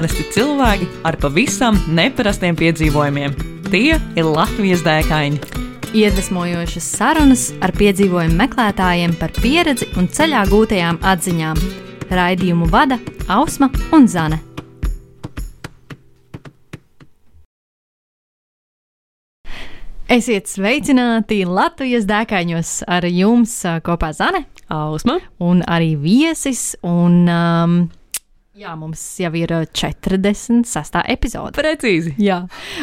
Parasti 0.00 0.22
cilvēki 0.32 0.86
ar 1.04 1.18
pavisam 1.20 1.76
neparastiem 1.92 2.56
piedzīvojumiem. 2.56 3.34
Tie 3.66 3.98
ir 4.00 4.24
Latvijas 4.24 4.80
dēkaini. 4.80 5.36
Iedvesmojošas 5.92 6.86
sarunas 6.94 7.42
ar 7.60 7.74
piedzīvojumu 7.76 8.38
meklētājiem 8.38 9.12
par 9.20 9.34
pieredzi 9.36 9.90
un 10.00 10.08
ceļā 10.08 10.46
gūtajām 10.48 11.02
atziņām. 11.04 11.60
Raidījumu 12.16 12.70
vada 12.72 12.96
Ausma 13.28 13.68
un 13.92 14.08
Zane. 14.08 14.40
Esiet 20.08 20.48
sveicināti 20.48 21.44
Latvijas 21.44 22.08
dēkaņos 22.08 22.74
ar 22.88 23.04
jums 23.04 23.60
kopā 23.84 24.14
Zane 24.16 24.46
Ausma, 24.72 25.20
un 25.44 25.60
arī 25.68 25.92
viesis. 26.00 26.70
Un, 26.80 27.26
um, 27.28 27.80
jā, 28.60 28.72
mums 28.76 29.00
jau 29.20 29.30
ir 29.38 29.52
ā, 29.54 29.62
46. 29.64 31.00
epizode. 31.12 31.54
precīzi. 31.56 32.12
Jā, 32.20 32.42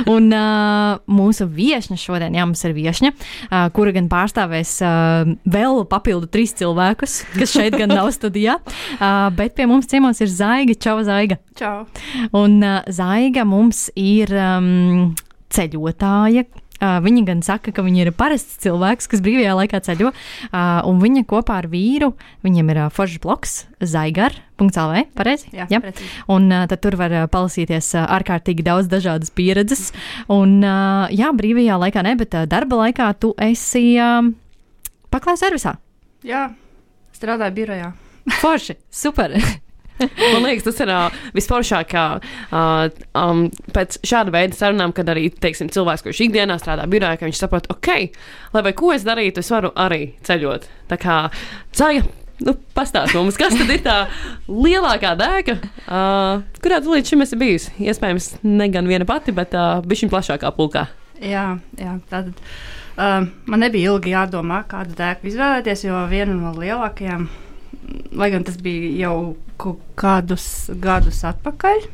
un 0.09 0.31
uh, 0.33 0.97
mūsu 1.11 1.47
viesne 1.51 1.97
šodien, 1.99 2.35
jā, 2.37 2.45
mums 2.47 2.63
ir 2.65 2.73
viesne, 2.77 3.13
uh, 3.13 3.67
kura 3.75 3.93
gan 3.95 4.09
pārstāvēs 4.11 4.73
uh, 4.85 5.29
vēl 5.45 5.83
papildu 5.91 6.29
trīs 6.33 6.55
cilvēkus, 6.57 7.19
kas 7.37 7.53
šeit 7.53 7.77
gan 7.77 7.93
nav 7.93 8.09
studijā. 8.17 8.57
Uh, 8.97 9.27
bet 9.37 9.57
pie 9.57 9.67
mums 9.69 9.89
ciemos 9.91 10.21
ir 10.23 10.31
Zaiga. 10.33 10.77
Čau, 10.81 10.97
Zaiga. 11.05 11.39
Čau! 11.57 11.85
Un 12.37 12.59
uh, 12.63 12.81
Zaiga 12.93 13.45
mums 13.47 13.87
ir 13.97 14.33
um, 14.33 15.13
ceļotāja. 15.53 16.47
Uh, 16.77 16.97
viņa 17.01 17.23
gan 17.25 17.41
saka, 17.45 17.71
ka 17.73 17.81
viņa 17.85 18.03
ir 18.05 18.11
parasts 18.17 18.59
cilvēks, 18.61 19.09
kas 19.09 19.23
brīvajā 19.25 19.55
laikā 19.57 19.79
ceļo, 19.87 20.11
uh, 20.13 20.59
un 20.85 20.99
viņa 21.01 21.23
kopā 21.29 21.57
ar 21.63 21.67
vīru, 21.71 22.11
viņiem 22.45 22.69
ir 22.73 22.81
uh, 22.83 22.89
foršs 22.93 23.21
bloks, 23.23 23.55
zaigar.lv, 23.81 25.03
pareizi? 25.17 25.49
Jā, 25.57 25.65
Jā. 25.73 25.81
precīzi. 25.83 26.09
Un 26.33 26.49
uh, 26.51 26.65
tad 26.69 26.83
tur 26.85 26.97
var 26.99 27.13
uh, 27.13 27.25
palasīties 27.33 27.91
uh, 27.97 28.05
ārkārtīgi 28.17 28.65
daudz 28.67 28.91
dažādas 28.91 29.33
pieredzes. 29.33 29.89
Un, 30.29 30.59
uh, 30.61 31.09
jā, 31.13 31.33
brīvajā 31.33 31.77
laikā 31.87 32.05
ne, 32.05 32.15
bet 32.19 32.37
uh, 32.37 32.45
darba 32.49 32.83
laikā 32.85 33.09
tu 33.21 33.33
esi 33.41 33.95
uh, 34.01 34.21
paklājas 35.13 35.45
servisā. 35.47 35.77
Jā, 36.27 36.49
strādāju 37.17 37.57
birojā. 37.61 37.93
Forši, 38.41 38.77
super. 38.91 39.33
Man 40.33 40.45
liekas, 40.45 40.65
tas 40.67 40.83
ir 40.83 40.91
uh, 40.93 41.17
visforšākā 41.37 42.05
uh, 42.17 42.99
um, 43.17 43.47
pēc 43.75 43.99
šāda 44.07 44.33
veida 44.35 44.57
sarunām, 44.57 44.93
kad 44.95 45.09
arī 45.13 45.27
teiksim, 45.33 45.71
cilvēks, 45.73 46.05
kurš 46.05 46.23
ikdienā 46.27 46.59
strādā 46.61 46.85
birojā, 46.89 47.17
ka 47.19 47.27
viņš 47.27 47.41
saprot, 47.41 47.69
ok, 47.73 47.91
lai 48.53 48.63
vai 48.69 48.75
ko 48.77 48.93
es 48.95 49.07
darītu, 49.07 49.43
es 49.43 49.51
varu 49.53 49.73
arī 49.75 50.13
ceļot. 50.27 50.69
Tā 50.91 51.01
kā 51.01 51.19
Zāja. 51.75 52.05
Nu, 52.37 52.53
Pastāstiet 52.77 53.17
mums, 53.17 53.37
kas 53.39 53.55
tad 53.57 53.71
ir 53.73 53.79
tā 53.81 53.95
lielākā 54.45 55.15
dēka, 55.17 55.55
uh, 55.89 56.43
kurā 56.61 56.77
tu 56.85 56.91
līdz 56.93 57.09
šim 57.09 57.23
esi 57.25 57.39
bijusi? 57.39 57.71
Iespējams, 57.81 58.27
ne 58.45 58.67
gan 58.69 58.85
viena 58.85 59.07
pati, 59.09 59.33
bet 59.33 59.55
uh, 59.57 59.79
bišķiņ 59.81 60.11
plašākā 60.11 60.51
pulkā. 60.53 60.83
Jā, 61.17 61.47
jā 61.81 61.95
tātad 62.11 62.37
uh, 62.37 63.25
man 63.49 63.65
nebija 63.65 63.95
ilgi 63.95 64.13
jādomā, 64.13 64.61
kādu 64.69 64.93
dēku 64.99 65.31
izvēlēties, 65.31 65.87
jo 65.87 66.03
viena 66.11 66.37
no 66.37 66.53
lielākajām, 66.53 67.25
lai 68.17 68.31
gan 68.33 68.45
tas 68.47 68.57
bija 68.61 68.91
jau 69.07 69.15
kaut 69.61 69.81
kādus 69.99 70.67
gadus 70.81 71.23
atpakaļ, 71.27 71.87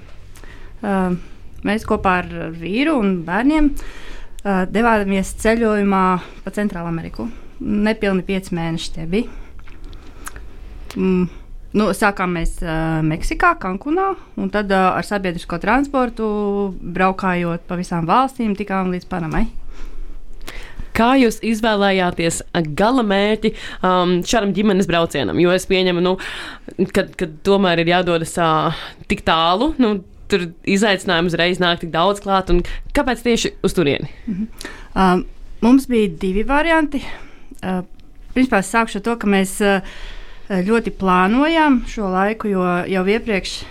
uh, 0.84 1.16
mēs 1.64 1.86
kopā 1.88 2.18
ar 2.24 2.34
vīru 2.58 2.98
un 3.00 3.16
bērniem 3.28 3.70
uh, 3.74 4.66
devāmies 4.70 5.36
ceļojumā 5.44 6.04
pa 6.44 6.56
Centrālu 6.56 6.92
Ameriku. 6.92 7.30
Nepilni 7.64 8.26
pieci 8.28 8.56
mēneši 8.58 8.92
tie 8.98 9.08
bija. 9.08 9.40
Mm. 10.98 11.32
Nu, 11.74 11.88
sākām 11.98 12.36
mēs 12.38 12.60
uh, 12.62 13.00
Meksikā, 13.02 13.56
Kankunā, 13.58 14.12
un 14.38 14.52
tad 14.54 14.70
uh, 14.70 14.92
ar 14.94 15.08
sabiedrisko 15.08 15.58
transportu 15.58 16.28
braukājot 16.78 17.64
pa 17.66 17.78
visām 17.80 18.06
valstīm, 18.06 18.54
tikām 18.60 18.92
līdz 18.94 19.10
Panamai. 19.10 19.48
Kā 20.94 21.14
jūs 21.18 21.40
izvēlējāties 21.46 22.42
gala 22.78 23.04
mērķi 23.08 23.54
um, 23.82 24.20
šādam 24.28 24.54
ģimenes 24.56 24.90
braucienam? 24.90 25.40
Jo 25.42 25.54
es 25.56 25.68
pieņemu, 25.70 26.04
nu, 26.06 26.16
kad, 26.96 27.14
kad 27.20 27.38
tomēr 27.46 27.82
ir 27.84 27.94
jādodas 27.96 28.36
uh, 28.42 28.84
tik 29.10 29.26
tālu, 29.28 29.72
nu, 29.82 29.96
tur 30.32 30.48
izaicinājums 30.70 31.34
uzreiz 31.34 31.62
nāk 31.62 31.84
tik 31.84 31.94
daudz 31.94 32.24
klāt. 32.24 32.52
Kāpēc 32.96 33.24
tieši 33.26 33.56
uz 33.66 33.76
turieni? 33.78 34.10
Uh, 34.94 35.22
mums 35.66 35.88
bija 35.90 36.12
divi 36.22 36.46
varianti. 36.48 37.04
Uh, 37.64 37.84
principā 38.34 38.64
es 38.64 38.72
sākšu 38.74 39.00
ar 39.00 39.08
to, 39.08 39.18
ka 39.22 39.30
mēs 39.30 39.60
uh, 39.66 39.96
ļoti 40.50 40.94
plānojām 41.00 41.84
šo 41.90 42.10
laiku, 42.14 42.52
jo 42.52 42.66
jau 42.90 43.06
iepriekš 43.16 43.62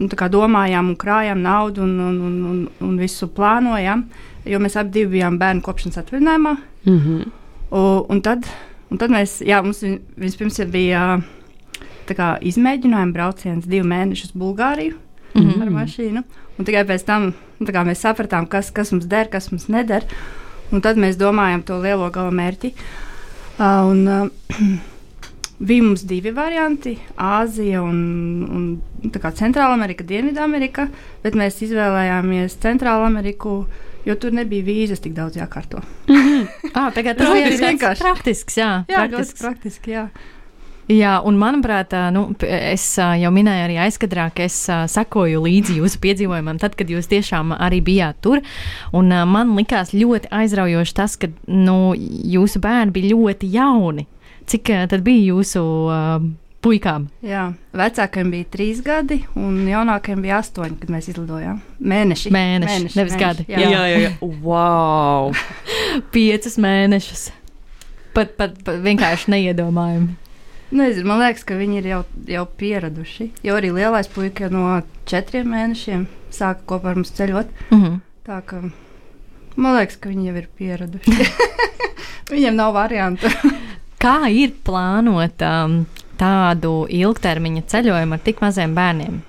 nu, 0.00 0.08
domājām 0.10 0.92
un 0.92 0.96
krājām 1.00 1.42
naudu 1.44 1.84
un, 1.84 1.98
un, 2.00 2.16
un, 2.28 2.40
un, 2.50 2.64
un 2.88 2.96
visu 3.00 3.28
plānojām. 3.32 4.06
Jo 4.46 4.60
mēs 4.62 4.76
abi 4.80 5.06
bijām 5.10 5.38
bērnu 5.38 5.62
kopšanas 5.62 5.98
atvaļinājumā. 6.02 6.56
Mm 6.86 6.98
-hmm. 6.98 7.30
Un, 7.70 8.04
un, 8.08 8.20
tad, 8.22 8.46
un 8.90 8.98
tad 8.98 9.10
mēs, 9.10 9.40
jā, 9.42 9.62
mums 9.62 9.82
vi- 9.82 10.00
vispirms 10.16 10.60
bija 10.70 11.20
kā, 12.14 12.36
izmēģinājuma 12.40 13.12
brauciens 13.12 13.66
divu 13.66 13.86
mēnešu 13.86 14.24
uz 14.24 14.32
Bulgāriju 14.32 14.94
mm. 15.34 15.42
-hmm. 15.42 15.62
ar 15.62 15.70
mašīnu. 15.70 16.22
Un 16.58 16.64
tikai 16.64 16.84
pēc 16.84 17.04
tam 17.04 17.32
nu, 17.58 17.66
kā 17.66 17.84
mēs 17.84 18.02
sapratām, 18.04 18.46
kas, 18.46 18.70
kas 18.70 18.92
mums 18.92 19.06
der, 19.06 19.28
kas 19.28 19.50
mums 19.50 19.68
neder. 19.68 20.04
Un 20.72 20.80
tad 20.80 20.96
mēs 20.96 21.16
domājam 21.16 21.62
to 21.64 21.78
lielo 21.80 22.10
gala 22.10 22.30
mērķi. 22.30 22.72
Uh, 23.58 23.90
un, 23.90 24.06
uh, 24.08 24.28
bija 25.68 25.82
mums 25.82 26.02
divi 26.04 26.30
varianti- 26.30 26.98
Āzija 27.16 27.82
un, 27.82 28.46
un 28.50 29.10
Centrāla 29.12 29.72
Amerika, 29.72 30.04
Dienvidamerika. 30.04 30.88
Bet 31.22 31.34
mēs 31.34 31.62
izvēlējāmies 31.62 32.58
Centrālu 32.60 33.06
Ameriku, 33.06 33.66
jo 34.06 34.14
tur 34.22 34.32
nebija 34.36 34.64
vīzas 34.66 35.02
tik 35.04 35.16
daudz 35.18 35.38
jākārto. 35.40 35.82
Ah, 36.76 36.90
tagad 36.92 37.16
tas 37.16 37.30
ir 37.38 37.54
vienkārši. 37.56 38.02
praktisks. 38.04 38.56
Jā, 38.60 38.70
Jā, 38.90 39.06
praktisks. 39.06 39.40
praktiski. 39.40 39.94
Jā. 39.94 40.02
Jā, 40.92 41.16
un 41.26 41.38
manuprāt, 41.40 41.90
nu, 42.14 42.28
es 42.46 42.84
jau 43.00 43.30
minēju 43.34 43.64
arī 43.64 43.78
aizkadrā, 43.86 44.28
ka 44.36 44.44
es 44.44 44.58
sekoju 44.92 45.40
līdzi 45.42 45.78
jūsu 45.80 45.98
piedzīvojumam, 46.04 46.60
tad, 46.62 46.76
kad 46.78 46.92
jūs 46.92 47.08
tiešām 47.10 47.56
arī 47.56 47.80
bijāt 47.82 48.20
tur. 48.22 48.44
Un, 48.94 49.10
man 49.26 49.56
likās 49.58 49.90
ļoti 49.96 50.30
aizraujoši 50.30 50.94
tas, 51.00 51.16
ka 51.18 51.32
nu, 51.50 51.96
jūsu 51.96 52.62
bērni 52.62 52.94
bija 52.94 53.14
ļoti 53.16 53.50
jauni. 53.56 54.06
Cik 54.46 54.70
tad 54.92 55.02
bija 55.02 55.32
jūsu 55.32 55.64
puikām? 56.64 57.08
Jā, 57.24 57.48
vecākajiem 57.76 58.30
bija 58.34 58.48
trīs 58.56 58.82
gadi, 58.84 59.20
un 59.38 59.64
jaunākajiem 59.68 60.22
bija 60.24 60.40
astoņi, 60.42 60.78
kad 60.80 60.92
mēs 60.92 61.10
izlidojām. 61.12 61.60
Mēneši. 61.80 62.32
Mēneši, 62.34 62.92
nevis 62.98 63.16
gadi. 63.20 63.46
Jā, 63.48 63.62
Jā, 63.62 63.82
jā. 63.92 63.98
jā. 64.06 64.12
Wow! 64.42 65.34
Piecus 66.14 66.58
mēnešus. 66.62 67.28
Pat, 68.16 68.32
pat, 68.38 68.56
pat 68.64 68.80
vienkārši 68.84 69.34
neiedomājami. 69.34 70.14
Nezinu, 70.76 71.06
man 71.06 71.20
liekas, 71.22 71.44
ka 71.46 71.54
viņi 71.54 71.78
ir 71.78 71.90
jau, 71.92 72.00
jau 72.26 72.42
pieraduši. 72.58 73.28
Jo 73.46 73.58
arī 73.60 73.70
lielais 73.76 74.08
puika 74.10 74.46
jau 74.46 74.54
no 74.56 74.64
četriem 75.06 75.46
mēnešiem 75.52 76.06
sāka 76.34 76.64
kopā 76.72 76.90
ar 76.90 76.98
mums 76.98 77.12
ceļot. 77.14 77.52
Mm 77.70 77.82
-hmm. 77.82 78.00
Tā 78.26 78.40
kā 78.42 78.62
man 79.56 79.76
liekas, 79.78 79.96
ka 79.96 80.08
viņi 80.10 80.26
jau 80.26 80.36
ir 80.36 80.48
pieraduši. 80.58 81.28
Viņiem 82.32 82.56
nav 82.58 82.72
variantu. 82.74 83.30
Kā 84.02 84.26
ir 84.32 84.52
plānot 84.66 85.42
um, 85.46 85.86
tādu 86.18 86.86
ilgtermiņa 86.90 87.62
ceļojumu 87.72 88.16
ar 88.16 88.22
tik 88.24 88.40
maziem 88.44 88.74
bērniem? 88.76 89.20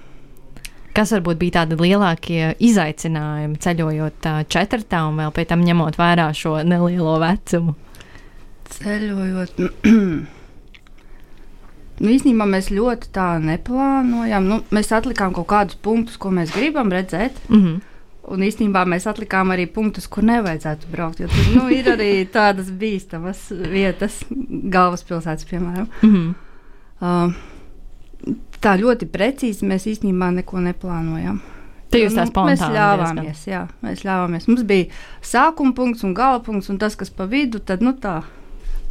Kas 0.97 1.11
varbūt 1.13 1.37
bija 1.37 1.59
tādi 1.59 1.77
lielākie 1.77 2.55
izaicinājumi 2.57 3.59
ceļojot 3.61 4.29
četrtā 4.49 5.03
un 5.05 5.19
vēl 5.21 5.35
pēc 5.35 5.51
tam 5.51 5.65
ņemot 5.67 5.99
vērā 5.99 6.31
šo 6.33 6.55
nelielo 6.65 7.19
vecumu? 7.21 7.75
Ceļojot. 8.77 9.61
Nu, 11.97 12.11
īstenībā 12.13 12.45
mēs 12.45 12.67
ļoti 12.69 13.09
tā 13.09 13.27
neplānojām. 13.41 14.45
Nu, 14.45 14.59
mēs 14.69 14.91
atlikām 14.93 15.33
kaut 15.33 15.47
kādus 15.49 15.79
punktus, 15.81 16.19
ko 16.21 16.29
mēs 16.29 16.51
gribam 16.53 16.91
redzēt. 16.93 17.39
Mm 17.49 17.61
-hmm. 17.63 17.79
Un 18.27 18.43
īstenībā 18.43 18.83
mēs 18.85 19.07
atlikām 19.07 19.49
arī 19.55 19.65
punktus, 19.65 20.07
kur 20.07 20.23
nevajadzētu 20.23 20.91
braukt. 20.91 21.17
Tur 21.17 21.55
nu, 21.55 21.69
ir 21.73 21.85
arī 21.85 22.25
tādas 22.37 22.69
bīstamas 22.69 23.47
vietas, 23.49 24.19
galvaspilsētas, 24.69 25.45
piemēram. 25.49 25.87
Mm 26.01 26.13
-hmm. 26.13 26.33
Tā 28.61 28.73
ļoti 28.81 29.05
precīzi 29.13 29.67
mēs 29.69 29.85
īstenībā 29.91 30.31
neko 30.39 30.59
neplānojām. 30.65 31.37
Te 31.93 32.01
jūs 32.01 32.15
tā 32.17 32.25
Nu, 32.25 32.31
spontāni 32.31 32.57
Mēs 32.57 32.63
ļāvāmies, 32.75 33.43
jā, 33.47 33.61
mēs 33.85 34.01
ļāvāmies. 34.03 34.47
Mums 34.49 34.63
bija 34.67 34.85
sākuma 35.23 35.71
punkts 35.77 36.03
un 36.03 36.13
gala 36.17 36.41
punkts, 36.43 36.67
un 36.73 36.77
tas, 36.81 36.95
kas 36.99 37.09
pa 37.13 37.27
vidu, 37.29 37.59
tad 37.63 37.81
nu 37.85 37.93
tā 37.93 38.21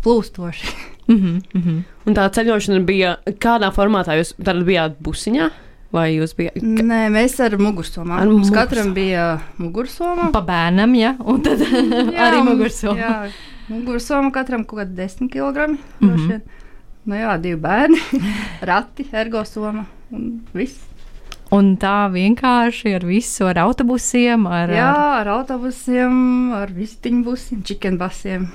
plūstoši. 0.04 0.70
Mm 1.08 1.16
-hmm. 1.16 1.42
Mm 1.54 1.62
-hmm. 1.62 1.82
Un 2.06 2.14
tā 2.14 2.28
ceļošana 2.30 2.84
bija 2.84 3.16
kādā 3.26 3.70
formātā? 3.72 4.16
Jūs 4.18 4.32
tad 4.44 4.56
bijāt 4.64 4.92
busiņā 5.02 5.50
vai 5.92 6.16
jūs 6.16 6.34
bijāt? 6.36 6.54
Ka... 6.54 6.82
Nē, 6.82 7.10
mēs 7.10 7.40
ar 7.44 7.58
mugursomām. 7.58 8.18
Ar 8.20 8.26
Mums 8.26 8.48
mugursomu. 8.48 8.54
katram 8.68 8.94
bija 8.94 9.40
mugursoma. 9.58 10.30
Pa 10.32 10.40
bērnam, 10.40 10.94
ja, 10.94 11.16
un 11.24 11.42
tad 11.42 11.58
arī 12.24 12.40
un- 12.40 12.46
mugursoma. 12.48 12.98
Jā, 12.98 13.30
mugursoma 13.68 14.30
katram 14.32 14.64
kaut 14.64 14.80
kādi 14.80 14.94
10 14.94 15.28
kg. 15.28 15.66
Mm 16.00 16.08
Mhm. 16.08 16.40
Nu 17.06 17.14
jā, 17.14 17.36
divi 17.38 17.58
bērni, 17.62 18.00
rati, 18.70 19.06
ergosoma 19.14 19.86
un 20.14 20.30
viss. 20.56 20.82
Un 21.54 21.76
tā 21.78 22.08
vienkārši 22.10 22.96
ar 22.96 23.04
visu, 23.06 23.44
ar 23.46 23.60
autobusiem, 23.62 24.48
ar, 24.50 24.72
Jā, 24.74 24.94
ar 25.20 25.28
autobusiem, 25.36 26.16
ar 26.58 26.72
visitiņu 26.74 27.22
busiem, 27.22 27.60
chicken 27.62 28.00
busiem. 28.00 28.48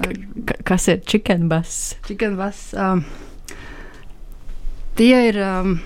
Ar 0.00 0.14
ka- 0.48 0.56
kas 0.70 0.88
ir 0.88 1.02
chicken 1.04 1.44
bus. 2.40 2.62
Um, 2.72 3.04
tie 4.96 5.26
ir 5.28 5.40
um, 5.44 5.76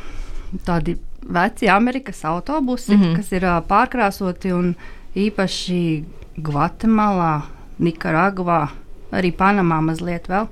tādi 0.63 0.95
veci 1.27 1.67
Amerikas 1.73 2.23
autobusi, 2.25 2.95
mm. 2.95 3.03
-hmm. 3.03 3.17
kas 3.17 3.33
ir 3.33 3.45
uh, 3.45 3.59
pārkrāsoti 3.67 4.55
un 4.55 4.77
īpaši 5.17 6.05
Gvatemalā, 6.39 7.43
Nikaragvā, 7.79 8.69
arī 9.11 9.35
Panamā 9.35 9.81
mazliet 9.83 10.29
vēl. 10.29 10.47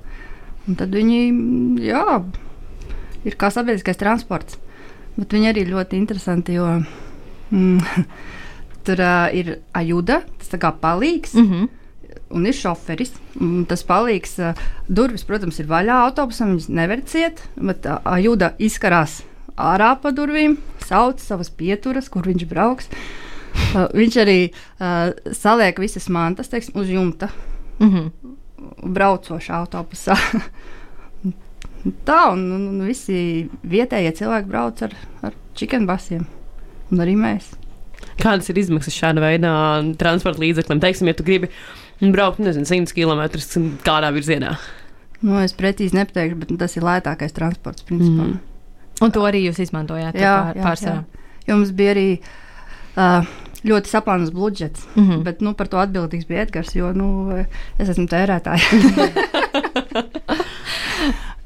Un 0.67 0.77
tad 0.79 0.93
viņi, 0.95 1.19
jā, 1.83 2.23
ir 3.27 3.35
kā 3.39 3.49
sabiedriskais 3.51 3.99
transports. 3.99 4.59
Bet 5.17 5.33
viņi 5.35 5.51
arī 5.51 5.65
ļoti 5.67 5.99
interesanti, 5.99 6.55
jo 6.57 6.67
mm, 7.51 8.05
tur 8.87 9.03
uh, 9.03 9.27
ir 9.35 9.57
ajuda, 9.77 10.21
tas 10.39 10.55
kā 10.59 10.73
palīgs. 10.81 11.35
Mm 11.35 11.49
-hmm. 11.49 11.69
Un 12.33 12.45
ir 12.45 12.53
šoferis. 12.53 13.11
un 13.41 13.65
Tas 13.65 13.83
palīgs. 13.83 14.39
uh, 14.39 14.55
Durvis, 14.87 15.23
protams, 15.23 15.59
ir 15.59 15.65
vaļā 15.65 15.99
autobusam. 16.05 16.55
Viņš 16.55 16.69
nevar 16.69 17.01
ciet, 17.05 17.43
bet 17.55 17.85
uh, 17.85 17.99
Ajuda 18.03 18.53
izkarās 18.59 19.23
ārā 19.57 20.01
pa 20.01 20.11
durvīm, 20.11 20.57
sauc 20.85 21.19
savas 21.19 21.49
pieturas, 21.49 22.09
kur 22.09 22.23
viņš 22.23 22.47
brauks. 22.49 22.89
Uh, 23.75 23.87
Viņš 23.93 24.17
arī 24.17 24.49
uh, 24.49 25.13
saliek 25.31 25.79
visas 25.79 26.09
mantas 26.09 26.49
teiksim, 26.49 26.73
uz 26.75 26.89
jumta, 26.89 27.29
Mm 27.79 27.89
-hmm. 27.89 28.11
Braucošā 28.83 29.63
autobusā. 29.63 30.17
Tā, 32.07 32.19
un, 32.31 32.45
un, 32.55 32.67
un 32.71 32.85
visi 32.87 33.49
vietējie 33.67 34.13
cilvēki 34.21 34.47
brauc 34.47 34.83
ar, 34.85 34.93
ar 35.27 35.33
chicken 35.57 35.87
basiem. 35.89 36.23
Un 36.93 37.01
arī 37.03 37.17
mēs. 37.19 37.49
Kādas 38.21 38.47
ir 38.51 38.59
izmaksas 38.61 38.95
šāda 38.95 39.23
veida 39.23 39.51
transporta 39.99 40.43
līdzeklim? 40.43 40.79
Teiksim, 40.83 41.09
ja 41.09 41.17
tu 41.17 41.25
gribi 41.27 41.49
braukt, 42.13 42.39
nezinu, 42.43 42.67
100 42.67 42.95
km 42.95 43.23
kādā 43.83 44.11
virzienā. 44.15 44.55
Nu, 45.23 45.37
es 45.39 45.55
precīzi 45.55 45.95
nepateikšu, 45.95 46.39
bet 46.39 46.51
tas 46.59 46.75
ir 46.75 46.83
lētākais 46.83 47.35
transports. 47.35 47.85
Principā. 47.87 48.27
Mhm. 48.27 48.39
Un 49.03 49.11
to 49.11 49.23
arī 49.27 49.41
jūs 49.47 49.59
izmantojāt 49.63 50.15
Jā, 50.15 50.33
pār, 50.37 50.57
jā, 50.59 50.63
pārsvarā. 50.63 51.03
mums 51.49 51.71
bija 51.75 51.93
arī 51.95 52.07
uh, 52.19 53.25
ļoti 53.65 53.89
saplānots 53.91 54.31
budžets. 54.35 54.85
Mm 54.95 55.03
Mm. 55.03 55.09
-hmm. 55.11 55.23
Bet 55.23 55.41
nu, 55.41 55.53
par 55.53 55.67
to 55.67 55.77
atbildīgs 55.77 56.27
bija 56.27 56.41
Edgars, 56.41 56.75
jo 56.75 56.91
nu, 56.93 57.37
es 57.79 57.89
esmu 57.89 58.05
tērētājs. 58.07 58.63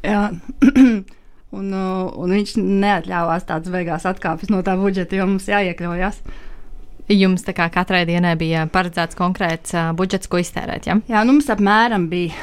Un, 1.58 1.70
uh, 1.72 2.12
un 2.20 2.34
viņš 2.36 2.58
neatļāvās 2.60 3.46
tādas 3.48 3.72
beigās 3.72 4.04
atkāpes 4.06 4.50
no 4.52 4.60
tā 4.68 4.74
budžeta, 4.78 5.16
jo 5.16 5.26
mums 5.30 5.46
jāiekļaujas. 5.48 6.18
Jums 7.08 7.46
tā 7.48 7.54
kā 7.56 7.70
katrai 7.72 8.02
dienai 8.06 8.34
bija 8.36 8.66
paredzēts 8.68 9.16
konkrēts 9.16 9.72
uh, 9.74 9.94
budžets, 9.96 10.28
ko 10.28 10.42
iztērēt. 10.44 10.90
Ja? 10.90 10.98
Jā, 11.08 11.24
nu, 11.24 11.38
mums 11.38 11.48
apmēram 11.50 12.10
bija 12.12 12.34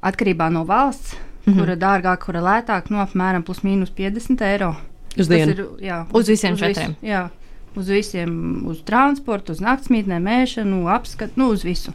atkarībā 0.00 0.48
no 0.50 0.64
valsts, 0.64 1.12
mm. 1.14 1.52
-hmm. 1.52 1.58
kura 1.60 1.76
dārgāk, 1.76 2.24
kura 2.24 2.40
lētāk, 2.40 2.88
nu, 2.90 3.02
apmēram 3.04 3.44
plus 3.44 3.60
mīnus 3.68 3.92
50 3.92 4.40
eiro. 4.48 4.74
Uz 5.18 5.28
Tas 5.28 5.28
dienu. 5.28 5.50
ir, 5.52 5.66
jā, 5.90 6.04
Uz 6.12 6.28
visiem 6.28 6.54
uz 6.54 6.60
visu- 6.60 6.72
četriem? 6.74 6.96
Jā, 7.02 7.28
uz 7.76 7.88
visiem, 7.88 8.34
uz 8.70 8.82
transportu, 8.86 9.54
uz 9.54 9.62
naktsmītnēm, 9.64 10.24
mēšanu, 10.24 10.84
apskatu, 10.94 11.40
nu, 11.40 11.50
uz 11.54 11.64
visu. 11.64 11.92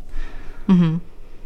Mm 0.68 0.76
-hmm. 0.76 1.00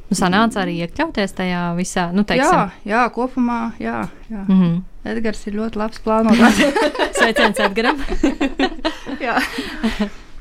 Nu, 0.10 0.18
sanāca 0.18 0.62
arī 0.62 0.76
iekļauties 0.84 1.32
tajā 1.34 1.62
visā, 1.78 2.12
nu, 2.14 2.24
teiksim. 2.24 2.54
Jā, 2.54 2.70
jā, 2.86 3.04
kopumā, 3.10 3.72
jā. 3.80 4.08
jā. 4.30 4.44
Mm 4.48 4.60
-hmm. 4.62 4.82
Edgars 5.04 5.48
ir 5.48 5.54
ļoti 5.54 5.76
labs 5.76 6.00
plānotājs. 6.06 6.60
Sveiciens 7.18 7.60
Edgaram! 7.60 7.98
jā. 9.28 9.40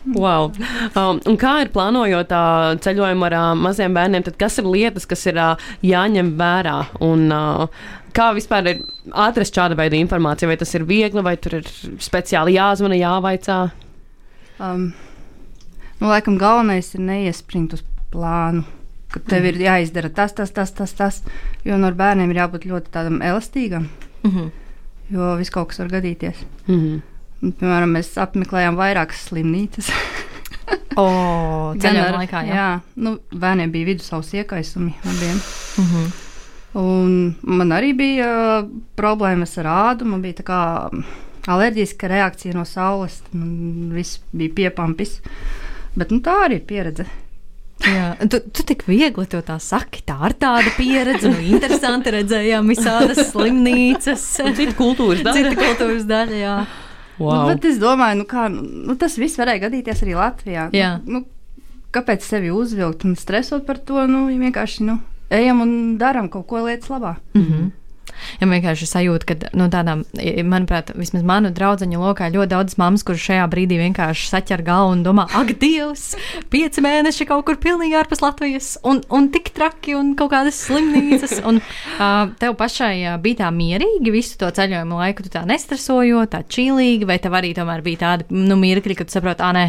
Wow. 0.05 0.51
Um, 0.97 1.21
un 1.31 1.37
kā 1.39 1.61
ir 1.63 1.71
plānojot 1.71 2.33
uh, 2.35 2.75
ceļojumu 2.83 3.25
ar 3.25 3.37
uh, 3.39 3.49
maziem 3.59 3.95
bērniem, 3.95 4.23
tad 4.27 4.37
kas 4.37 4.59
ir 4.59 4.67
lietas, 4.67 5.07
kas 5.07 5.27
ir 5.27 5.39
uh, 5.39 5.57
jāņem 5.83 6.35
vērā? 6.39 6.79
Un, 7.01 7.29
uh, 7.33 7.69
kā 8.13 8.33
vispār 8.35 8.67
ir 8.67 8.83
atrast 9.13 9.55
šāda 9.55 9.79
veida 9.79 9.97
informāciju? 9.97 10.51
Vai 10.51 10.57
tas 10.57 10.75
ir 10.75 10.85
viegli, 10.89 11.23
vai 11.23 11.37
tur 11.37 11.61
ir 11.61 11.71
speciāli 12.03 12.59
jāzvana, 12.59 12.99
jāvaicā? 12.99 13.61
Um, 14.63 14.93
nu, 16.01 16.07
laikam 16.09 16.39
galvenais 16.39 16.93
ir 16.95 17.01
neiespringt 17.03 17.73
uz 17.75 17.83
plānu. 18.13 18.63
Ka 19.13 19.21
tev 19.29 19.45
ir 19.51 19.59
jāizdara 19.61 20.09
tas, 20.15 20.33
tas, 20.33 20.51
tas, 20.55 20.71
tas, 20.73 20.93
tas. 20.97 21.23
Jo 21.67 21.77
no 21.81 21.91
bērniem 21.93 22.31
ir 22.33 22.39
jābūt 22.45 22.65
ļoti 22.71 22.93
tādam 22.95 23.21
elastīgam, 23.23 23.89
Mm 24.23 24.31
-hmm. 24.31 24.51
jo 25.11 25.37
viss 25.37 25.51
kaut 25.51 25.69
kas 25.69 25.79
var 25.79 25.89
gadīties. 25.89 26.45
Mm 26.69 26.75
-hmm. 26.81 27.01
Un, 27.43 27.53
piemēram, 27.53 27.91
mēs 27.97 28.17
apmeklējām 28.23 28.77
vairākas 28.77 29.29
slimnīcas. 29.29 29.91
O, 30.97 31.75
Gan 31.81 31.97
ar- 31.97 32.15
laikā, 32.15 32.43
jā. 32.47 32.55
jā 32.55 32.81
nu, 32.97 33.19
bērniem 33.35 33.71
bija 33.73 33.87
vidusceļa 33.87 34.35
iekaisumi 34.43 34.95
abiem. 35.05 35.41
Mm 35.79 35.85
-hmm. 35.85 36.13
Un 36.75 37.35
man 37.43 37.69
arī 37.73 37.97
bija 37.97 38.27
uh, 38.63 38.69
problēmas 38.97 39.59
ar 39.59 39.67
ādu. 39.67 40.05
Man 40.05 40.23
bija 40.23 40.35
tā 40.35 40.43
kā 40.43 40.89
mm, 40.93 41.05
alerģiska 41.51 42.09
reakcija 42.09 42.55
no 42.55 42.65
saules. 42.69 43.23
Man 43.33 43.91
viss 43.95 44.21
bija 44.33 44.55
piepampis. 44.55 45.21
Bet 45.95 46.13
nu, 46.15 46.21
tā 46.25 46.45
arī 46.47 46.61
ir 46.61 46.67
pieredze. 46.69 47.07
Jā, 47.83 48.13
tu, 48.31 48.39
tu 48.55 48.63
tik 48.67 48.85
viegli 48.87 49.27
to 49.27 49.41
tā 49.43 49.57
saki. 49.63 50.05
Tā 50.07 50.17
ir 50.29 50.37
tāda 50.41 50.71
pieredze, 50.77 51.33
nu, 51.33 51.41
interesanti 51.57 52.13
redzējām 52.15 52.69
visādas 52.71 53.19
slimnīcas, 53.33 54.23
Cita 54.39 54.77
kultūras 54.79 55.25
daļa. 55.27 55.35
cita 55.35 55.59
kultūras 55.59 56.07
daļa. 56.07 56.39
Jā. 56.39 56.57
Wow. 57.19 57.33
Nu, 57.33 57.41
bet 57.51 57.67
es 57.69 57.81
domāju, 57.83 58.21
nu, 58.23 58.27
kā, 58.31 58.47
nu, 58.53 58.95
tas 58.99 59.19
viss 59.21 59.39
varēja 59.41 59.67
gadīties 59.67 60.03
arī 60.07 60.15
Latvijā. 60.17 60.69
Jā. 60.77 60.95
Nu, 61.05 61.25
kāpēc 61.95 62.25
sevi 62.25 62.53
uzvilkt 62.55 63.05
un 63.09 63.19
stresot 63.19 63.67
par 63.67 63.83
to? 63.83 64.07
Nu, 64.11 64.25
vienkārši 64.31 64.87
nu, 64.87 65.01
ejam 65.33 65.61
un 65.65 65.75
darām 66.01 66.31
kaut 66.33 66.47
ko 66.51 66.63
lietas 66.67 66.91
labā. 66.93 67.17
Mm 67.35 67.43
-hmm. 67.43 67.71
Ja 68.41 68.49
vienkārši 68.49 68.89
sajūta, 68.89 69.29
ka, 69.29 69.51
nu, 69.59 69.69
tādām, 69.73 70.05
manuprāt, 70.49 70.93
vismaz 70.99 71.25
manu 71.27 71.51
draugu 71.55 71.89
lokā 71.99 72.29
ļoti 72.33 72.51
daudz 72.53 72.79
mammas, 72.81 73.05
kuras 73.07 73.23
šajā 73.23 73.47
brīdī 73.51 73.79
vienkārši 73.81 74.29
saķer 74.31 74.63
galvu 74.67 74.97
un 74.97 75.05
domā, 75.07 75.27
ak, 75.39 75.55
Dievs, 75.63 76.13
pieci 76.53 76.83
mēneši 76.85 77.27
kaut 77.31 77.45
kur 77.49 77.59
pilnīgi 77.63 77.97
ārpus 77.99 78.23
Latvijas, 78.25 78.75
un, 78.89 79.03
un 79.13 79.29
tik 79.35 79.53
traki, 79.57 79.97
un 79.99 80.15
kaut 80.19 80.33
kādas 80.35 80.59
slimnīcas. 80.67 81.41
Un 81.49 81.59
uh, 81.59 82.31
tev 82.39 82.55
pašai 82.59 82.95
uh, 83.03 83.17
bija 83.23 83.43
tā 83.43 83.51
mierīgi 83.55 84.13
visu 84.15 84.39
to 84.41 84.51
ceļojumu 84.55 85.01
laiku, 85.01 85.27
tu 85.27 85.33
tā 85.33 85.43
nestresojot, 85.49 86.33
tā 86.35 86.43
čīlīgi, 86.47 87.09
vai 87.09 87.19
tev 87.23 87.37
arī 87.39 87.53
tomēr 87.57 87.85
bija 87.85 88.03
tāda 88.05 88.29
nu, 88.31 88.59
mirkļi, 88.61 88.99
kad 89.01 89.13
saproti, 89.13 89.45
ah, 89.45 89.55
nē, 89.57 89.67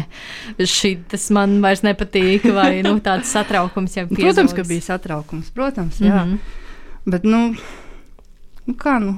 tas 1.10 1.28
man 1.34 1.58
vairs 1.64 1.84
nepatīk, 1.86 2.46
vai 2.54 2.82
nu, 2.86 2.96
tāds 3.04 3.32
satraukums 3.34 3.98
jau 3.98 4.06
bija. 4.10 4.28
Protams, 4.28 4.54
ka 4.56 4.66
bija 4.68 4.88
satraukums. 4.92 5.50
Protams, 5.54 6.00
jā. 6.02 6.24
Mm 6.24 6.34
-hmm. 6.34 6.60
Bet, 7.04 7.24
nu, 7.24 7.54
nu, 8.66 8.74
kā, 8.74 8.98
nu, 9.02 9.14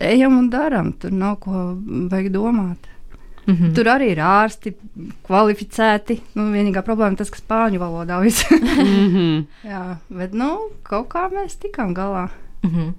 ejam 0.00 0.38
un 0.38 0.48
darām. 0.52 0.92
Tur 0.98 1.12
nav 1.12 1.38
ko 1.44 1.76
vajag 2.10 2.32
domāt. 2.32 2.88
Mm 3.46 3.54
-hmm. 3.54 3.74
Tur 3.74 3.84
arī 3.84 4.12
ir 4.12 4.18
ārsti, 4.18 4.74
kvalificēti. 5.26 6.20
Nu, 6.34 6.42
vienīgā 6.52 6.82
problēma 6.82 7.12
ir 7.12 7.16
tas, 7.18 7.30
ka 7.30 7.38
spāņu 7.38 7.78
valodā 7.78 8.20
viss. 8.20 8.50
mm 8.50 9.08
-hmm. 9.14 9.46
jā, 9.72 9.96
bet, 10.08 10.32
nu, 10.32 10.58
kaut 10.82 11.08
kā 11.08 11.28
mēs 11.30 11.58
tikām 11.58 11.94
galā. 11.94 12.28
Mm 12.62 12.70
-hmm. 12.70 12.92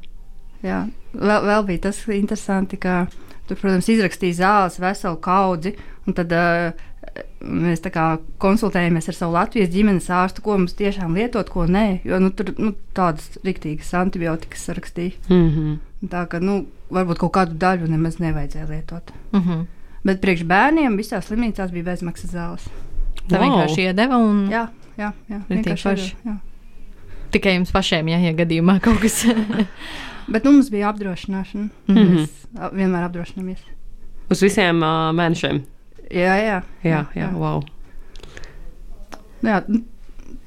Jā, 0.63 0.87
vēl, 1.13 1.43
vēl 1.45 1.65
bija 1.65 1.79
tas 1.79 2.07
interesanti, 2.07 2.77
ka 2.77 3.07
tur, 3.47 3.57
protams, 3.57 3.89
izrakstīja 3.89 4.33
zāles 4.33 4.79
veselu 4.79 5.17
kaudzi. 5.17 5.75
Un 6.07 6.13
tad 6.13 6.31
uh, 6.31 6.71
mēs 7.43 7.81
kā 7.93 8.05
konsultējamies 8.41 9.09
ar 9.11 9.15
savu 9.17 9.33
Latvijas 9.33 9.69
ģimenes 9.73 10.09
ārstu, 10.09 10.41
ko 10.41 10.57
mums 10.57 10.73
tiešām 10.73 11.13
lietot, 11.17 11.49
ko 11.49 11.65
nē. 11.65 11.99
Jo 12.07 12.19
nu, 12.19 12.29
tur 12.31 12.53
nu, 12.57 12.73
tādas 12.95 13.37
riktīgas 13.45 13.93
antibiotikas 13.99 14.67
rakstīja. 14.69 15.11
Mm 15.29 15.49
-hmm. 15.49 15.77
Tā 16.09 16.25
ka 16.27 16.39
nu, 16.39 16.65
varbūt 16.91 17.17
kaut 17.19 17.33
kādu 17.33 17.57
daļu 17.57 17.87
nemaz 17.87 18.17
nevajadzēja 18.19 18.69
lietot. 18.69 19.11
Mm 19.31 19.39
-hmm. 19.39 19.65
Bet 20.03 20.21
priekš 20.21 20.43
bērniem 20.43 20.97
visās 20.97 21.25
slimnīcās 21.29 21.71
bija 21.71 21.83
bezmaksas 21.83 22.31
zāles. 22.31 22.65
Tā 23.29 23.39
Wow. 23.39 23.43
vienkārši 23.43 23.81
iedeva 23.81 24.17
un 24.17 24.49
Jā, 24.51 24.67
jā, 24.97 25.11
jā 25.29 25.41
vienkārši 25.49 25.83
forši. 25.89 26.15
jā. 26.25 26.35
tikai 27.31 27.53
jums 27.55 27.71
pašiem, 27.71 28.07
ja, 28.07 28.17
ja 28.17 28.33
gadījumā 28.33 28.79
kaut 28.81 28.99
kas. 29.01 29.25
Bet 30.33 30.43
nu, 30.43 30.51
mums 30.51 30.69
bija 30.69 30.89
apdrošināšana. 30.93 31.69
Mhm. 31.87 32.15
Mēs 32.15 32.29
a, 32.59 32.69
vienmēr 32.69 33.03
apdrošināmies. 33.09 33.57
Uz 34.31 34.41
visiem 34.41 34.75
uh, 34.81 35.11
mēnešiem. 35.15 35.61
Jā, 36.11 36.35
jā. 36.43 36.57
Jā, 36.83 37.05
jā, 37.15 37.29
wow. 37.37 37.63
Jā, 39.43 39.61
n- 39.69 39.83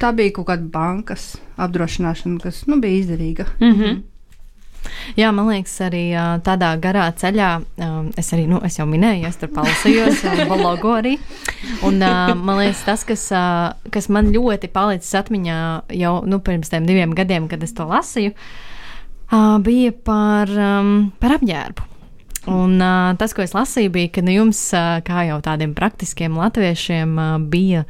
tā 0.01 0.13
bija 0.17 0.33
kaut 0.37 0.47
kāda 0.51 0.69
bankas 0.73 1.37
apdrošināšana, 1.61 2.41
kas 2.43 2.67
nu, 2.67 2.81
bija 2.81 3.03
izdevīga. 3.03 3.47
Mm 3.61 3.73
-hmm. 3.75 4.03
Jā, 5.17 5.33
man 5.33 5.49
liekas, 5.49 5.81
arī 5.81 6.15
ā, 6.15 6.41
tādā 6.41 6.77
garā 6.81 7.11
ceļā, 7.13 7.61
ā, 7.79 8.13
es 8.17 8.33
arī, 8.33 8.47
nu, 8.49 8.61
es 8.65 8.79
jau 8.79 8.87
minēju, 8.87 9.27
es 9.27 9.37
tur 9.37 9.49
palasījos, 9.49 10.23
blogu 10.51 10.89
arī. 10.89 11.19
Un 11.83 11.99
ā, 12.01 12.35
man 12.35 12.59
liekas, 12.59 12.85
tas, 12.85 13.05
kas, 13.05 13.33
ā, 13.33 13.73
kas 13.91 14.09
man 14.09 14.27
ļoti 14.33 14.69
palicis 14.69 15.15
atmiņā 15.15 15.83
jau 15.91 16.23
nu, 16.27 16.39
pirms 16.39 16.69
tiem 16.71 16.87
diviem 16.87 17.15
gadiem, 17.15 17.49
kad 17.49 17.63
es 17.63 17.73
to 17.73 17.83
lasīju, 17.85 18.33
bija 19.61 19.93
par, 20.05 20.49
um, 20.51 21.13
par 21.21 21.31
apģērbu. 21.31 21.83
Un 22.47 22.79
uh, 22.79 23.17
tas, 23.19 23.35
ko 23.35 23.43
es 23.43 23.55
lasīju, 23.57 23.91
bija, 23.97 24.13
ka 24.15 24.23
nu, 24.23 24.35
jums, 24.35 24.61
uh, 24.77 25.01
kā 25.07 25.27
jau 25.27 25.41
tādiem 25.43 25.73
praktiskiem 25.75 26.37
latviešiem, 26.39 27.17
uh, 27.19 27.39
bija 27.43 27.83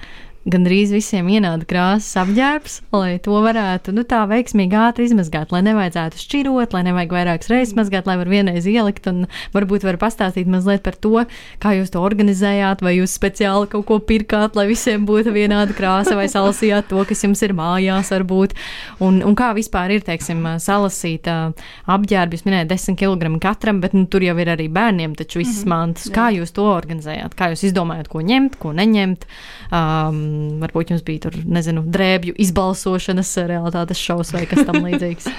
gandrīz 0.46 0.92
visiem 0.94 1.26
ienāda 1.30 1.66
krāsas 1.66 2.14
apģērbs, 2.22 2.76
lai 2.94 3.16
to 3.22 3.34
varētu 3.42 3.92
nu, 3.96 4.04
tā 4.06 4.22
veiksmīgi 4.30 4.76
ātri 4.78 5.08
izmazgāt, 5.08 5.50
lai 5.54 5.62
nevajadzētu 5.66 6.20
šķirot, 6.22 6.76
lai 6.76 6.82
nevajag 6.86 7.14
vairākas 7.16 7.50
reizes 7.50 7.74
mazgāt, 7.78 8.06
lai 8.06 8.14
var 8.20 8.30
vienreiz 8.30 8.68
ielikt. 8.70 9.08
Un 9.10 9.26
varbūt 9.54 9.86
var 9.86 9.98
pastāstīt 9.98 10.46
mazliet 10.50 10.84
par 10.86 10.98
to, 11.02 11.24
kā 11.62 11.74
jūs 11.74 11.90
to 11.94 12.02
organizējāt, 12.06 12.84
vai 12.86 12.94
jūs 12.98 13.16
speciāli 13.18 13.70
kaut 13.72 13.88
ko 13.88 13.98
pirkāt, 13.98 14.54
lai 14.58 14.68
visiem 14.70 15.06
būtu 15.08 15.34
vienāda 15.34 15.74
krāsa, 15.76 16.14
vai 16.18 16.28
salasījāt 16.30 16.92
to, 16.92 17.02
kas 17.08 17.26
jums 17.26 17.42
ir 17.42 17.56
mājās, 17.56 18.12
varbūt. 18.14 18.54
Un, 19.02 19.18
un 19.26 19.34
kā 19.38 19.50
vispār 19.58 19.96
ir, 19.96 20.06
teiksim, 20.06 20.46
salasīt 20.62 21.26
apģērbi, 21.26 22.38
jūs 22.38 22.46
minējāt 22.46 22.70
10 22.70 23.00
kg 23.02 23.34
katram, 23.42 23.82
bet 23.82 23.98
nu, 23.98 24.06
tur 24.10 24.22
jau 24.22 24.36
ir 24.38 24.54
arī 24.54 24.70
bērniem, 24.70 25.18
taču 25.18 25.42
visas 25.42 25.64
mm 25.64 25.66
-hmm. 25.66 25.74
mantas. 25.74 26.10
Kā 26.14 26.30
jūs 26.30 26.54
to 26.54 26.70
organizējāt? 26.70 27.34
Kā 27.34 27.50
jūs 27.50 27.66
izdomājat, 27.66 28.08
ko 28.08 28.22
ņemt, 28.22 28.58
ko 28.62 28.72
neņemt? 28.72 29.26
Um, 29.74 30.35
varbūt 30.62 30.92
jums 30.94 31.04
bija 31.06 31.26
tur, 31.26 31.36
nezinu, 31.44 31.84
drēbju 31.92 32.36
izbalsošanas 32.46 33.34
realitātes 33.48 34.00
šovs 34.00 34.32
vai 34.36 34.46
kas 34.50 34.66
tam 34.68 34.82
līdzīgs. 34.86 35.28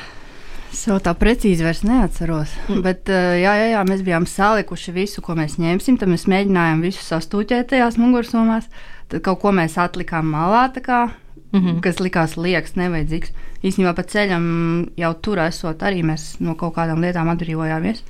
Jau 0.88 1.00
tā 1.04 1.12
precīzi 1.18 1.66
vairs 1.66 1.82
neatceros. 1.84 2.54
Mm. 2.68 2.82
Bet, 2.86 3.10
jā, 3.12 3.54
jā, 3.60 3.70
jā, 3.74 3.80
mēs 3.88 4.04
bijām 4.06 4.28
salikuši 4.30 4.94
visu, 4.96 5.24
ko 5.26 5.36
mēs 5.36 5.58
ņemsim. 5.60 5.98
Tad 6.00 6.12
mēs 6.12 6.28
mēģinājām 6.32 6.84
visu 6.86 7.02
sastūķēt 7.04 7.72
tajās 7.74 7.98
mugursomās. 8.00 8.70
Tad 9.12 9.24
kaut 9.26 9.42
ko 9.42 9.52
mēs 9.56 9.76
atlikām 9.82 10.30
malā, 10.32 10.68
kā, 10.84 11.10
mm 11.52 11.60
-hmm. 11.60 11.82
kas 11.84 12.00
likās 12.00 12.38
liekas, 12.38 12.76
nevajadzīgs. 12.80 13.34
Īstenībā 13.64 13.96
pa 13.98 14.04
ceļam 14.04 14.46
jau 14.96 15.14
tur 15.14 15.42
esot, 15.44 15.84
arī 15.84 16.04
mēs 16.04 16.38
no 16.40 16.56
kaut 16.56 16.76
kādām 16.76 17.02
lietām 17.04 17.28
atbrīvojāmies 17.34 18.04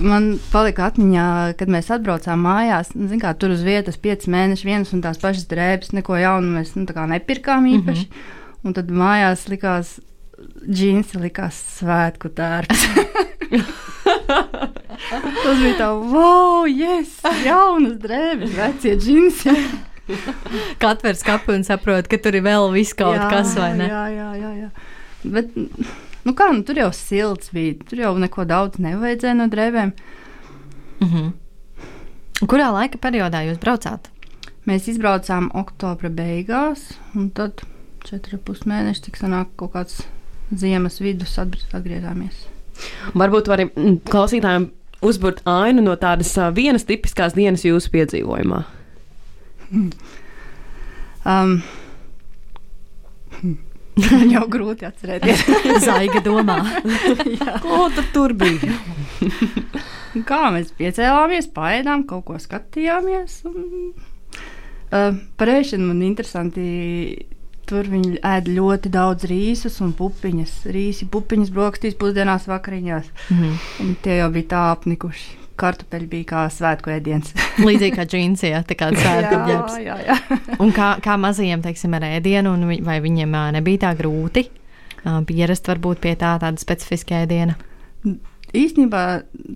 man 0.00 0.32
palika 0.52 0.88
atmiņā, 0.90 1.28
kad 1.60 1.72
mēs 1.72 1.90
atbraucām 1.94 2.44
mājās. 2.44 2.92
Nu, 2.96 3.08
kā, 3.20 3.32
tur 3.38 3.54
uz 3.54 3.64
vietas 3.66 3.98
pieci 4.00 4.30
mēneši, 4.32 4.68
vienas 4.68 4.92
un 4.96 5.02
tās 5.04 5.20
pašas 5.22 5.48
drēbes, 5.50 5.94
neko 5.96 6.18
jaunu 6.20 6.54
mēs 6.58 6.74
nu, 6.76 6.86
nepirkām 6.86 7.66
īpaši. 7.76 8.06
Mm 8.06 8.14
-hmm. 8.14 8.38
Un 8.60 8.76
tad 8.76 8.90
mājās 8.92 9.46
likās, 9.48 10.00
džins 10.68 11.14
likās 11.14 11.56
svētku 11.78 12.28
tērps. 12.28 12.86
Tas 15.10 15.58
bija 15.58 15.76
tā, 15.78 15.88
wow, 16.12 16.66
yes, 16.68 17.20
jaunas 17.44 17.96
drēbes, 18.02 18.52
vecie 18.56 18.96
džinsi. 18.96 19.54
Katrs 20.82 21.22
skatu 21.24 21.54
un 21.56 21.64
saprot, 21.64 22.08
ka 22.10 22.18
tur 22.18 22.36
ir 22.36 22.44
vēl 22.46 22.70
viss 22.74 22.96
kaut 22.98 23.16
jā, 23.16 23.28
kas, 23.32 23.56
vai 23.58 23.72
ne? 23.78 23.88
Jā, 23.88 24.04
jā, 24.14 24.30
jā. 24.42 24.52
jā. 24.64 24.70
Bet, 25.24 25.52
Nu 26.24 26.34
kā, 26.36 26.50
nu, 26.52 26.62
tur 26.66 26.76
jau 26.76 26.90
silts 26.92 27.52
bija, 27.54 27.78
tur 27.88 28.02
jau 28.02 28.14
neko 28.20 28.44
daudz 28.48 28.80
nevajadzēja 28.82 29.36
no 29.38 29.46
drēbēm. 29.52 29.92
Mm 31.00 31.08
-hmm. 31.08 31.32
Kurā 32.46 32.70
laika 32.72 32.98
periodā 32.98 33.44
jūs 33.46 33.58
braucāt? 33.60 34.10
Mēs 34.68 34.88
izbraucām 34.88 35.50
oktobra 35.54 36.08
beigās, 36.08 36.92
un 37.14 37.30
tad 37.30 37.62
četri 38.04 38.38
pus 38.38 38.60
mēneši, 38.68 39.02
cik 39.06 39.16
sanāk 39.16 39.46
kaut 39.56 39.72
kāds 39.72 40.02
ziemas 40.56 41.00
vidus 41.00 41.38
atgriezāmies. 41.38 42.46
Varbūt 43.14 43.48
varam 43.48 43.70
mm, 43.76 43.96
klausītājiem 44.10 44.70
uzbūrt 45.04 45.42
ainu 45.48 45.82
no 45.82 45.96
tādas 46.00 46.32
vienas 46.56 46.84
tipiskās 46.88 47.36
dienas 47.36 47.64
jūsu 47.64 47.90
piedzīvojumā. 47.90 48.62
um, 51.30 51.62
jau 54.34 54.44
grūti 54.50 54.86
atcerēties. 54.88 55.44
Zaiga 55.86 56.22
domā. 56.24 56.60
Ko 57.64 57.88
tur 58.14 58.34
bija? 58.38 58.76
Kā 60.26 60.46
mēs 60.54 60.72
piecēlāmies, 60.78 61.50
paēdām, 61.54 62.06
kaut 62.10 62.26
ko 62.30 62.38
skatījāmies. 62.42 63.42
Un, 63.50 63.92
uh, 64.90 65.20
par 65.38 65.54
ēšanu 65.58 65.92
man 65.92 66.06
interesanti. 66.06 66.64
Tur 67.70 67.86
viņi 67.86 68.16
ēd 68.26 68.48
ļoti 68.50 68.90
daudz 68.90 69.28
rīsus 69.30 69.76
un 69.84 69.92
pupiņas. 69.94 70.56
Rīsi, 70.74 71.06
pupiņas, 71.06 71.52
brokastīs, 71.54 71.94
pusdienās, 72.00 72.48
vakariņās. 72.50 73.12
Mm 73.30 73.44
-hmm. 73.44 73.92
Tie 74.02 74.16
jau 74.18 74.26
bija 74.34 74.48
tā 74.50 74.62
apnikuši 74.72 75.39
kartupeļi 75.60 76.08
bija 76.10 76.28
kā 76.32 76.44
svētku 76.52 76.92
ēdiens. 76.94 77.34
Līdzīgi 77.66 77.96
kā 77.96 78.06
džins, 78.08 78.44
ja 78.46 78.62
tā 78.66 78.76
kā 78.78 78.90
svētku 78.96 79.40
apģērbs. 79.40 79.76
jā, 79.84 79.98
jā, 80.06 80.16
jā. 80.30 80.38
un 80.62 80.72
kā, 80.76 80.94
kā 81.04 81.18
mazajiem, 81.20 81.62
teiksim, 81.64 81.94
ar 81.98 82.08
ēdienu, 82.08 82.54
un 82.56 82.86
vai 82.86 83.00
viņiem 83.04 83.36
nebija 83.58 83.86
tā 83.88 83.94
grūti 83.98 84.48
pierast 85.26 85.68
varbūt 85.70 86.00
pie 86.04 86.14
tā 86.20 86.34
tāda 86.40 86.60
specifiska 86.60 87.22
ēdiena? 87.24 87.56
Īstenībā 88.56 89.04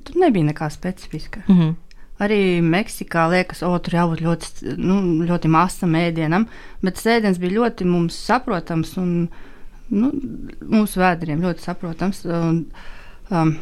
tur 0.06 0.20
nebija 0.22 0.50
nekā 0.52 0.70
specifiska. 0.70 1.42
Mm 1.48 1.58
-hmm. 1.60 1.74
Arī 2.22 2.62
Meksikā 2.62 3.26
liekas, 3.30 3.62
o, 3.62 3.78
tur 3.78 3.96
jābūt 3.96 4.20
ļoti, 4.22 4.76
nu, 4.78 5.00
ļoti 5.26 5.48
masam 5.50 5.96
ēdienam, 5.98 6.46
bet 6.82 6.96
sēdiens 6.96 7.40
bija 7.42 7.58
ļoti 7.58 7.84
mums 7.84 8.14
saprotams 8.14 8.96
un 8.96 9.28
nu, 9.90 10.10
mūsu 10.60 11.02
vēderiem 11.02 11.42
ļoti 11.42 11.60
saprotams. 11.60 12.24
Un, 12.24 12.66
um, 13.30 13.56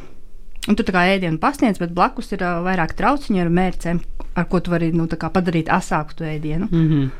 Un 0.70 0.78
tu 0.78 0.84
tā 0.86 0.94
kā 0.94 1.02
ēdienu 1.10 1.40
pasniedz, 1.42 1.80
bet 1.82 1.94
blakus 1.94 2.30
ir 2.36 2.44
uh, 2.46 2.60
vairāk 2.62 2.94
trauciņu 2.98 3.40
ar 3.42 3.50
mērķiem, 3.50 3.98
ar 4.38 4.46
ko 4.50 4.60
tu 4.62 4.70
vari 4.70 4.92
nu, 4.94 5.08
padarīt 5.08 5.72
asāku 5.72 6.14
to 6.20 6.24
ēdienu. 6.28 6.68
Mm 6.70 6.88
-hmm. 6.90 7.10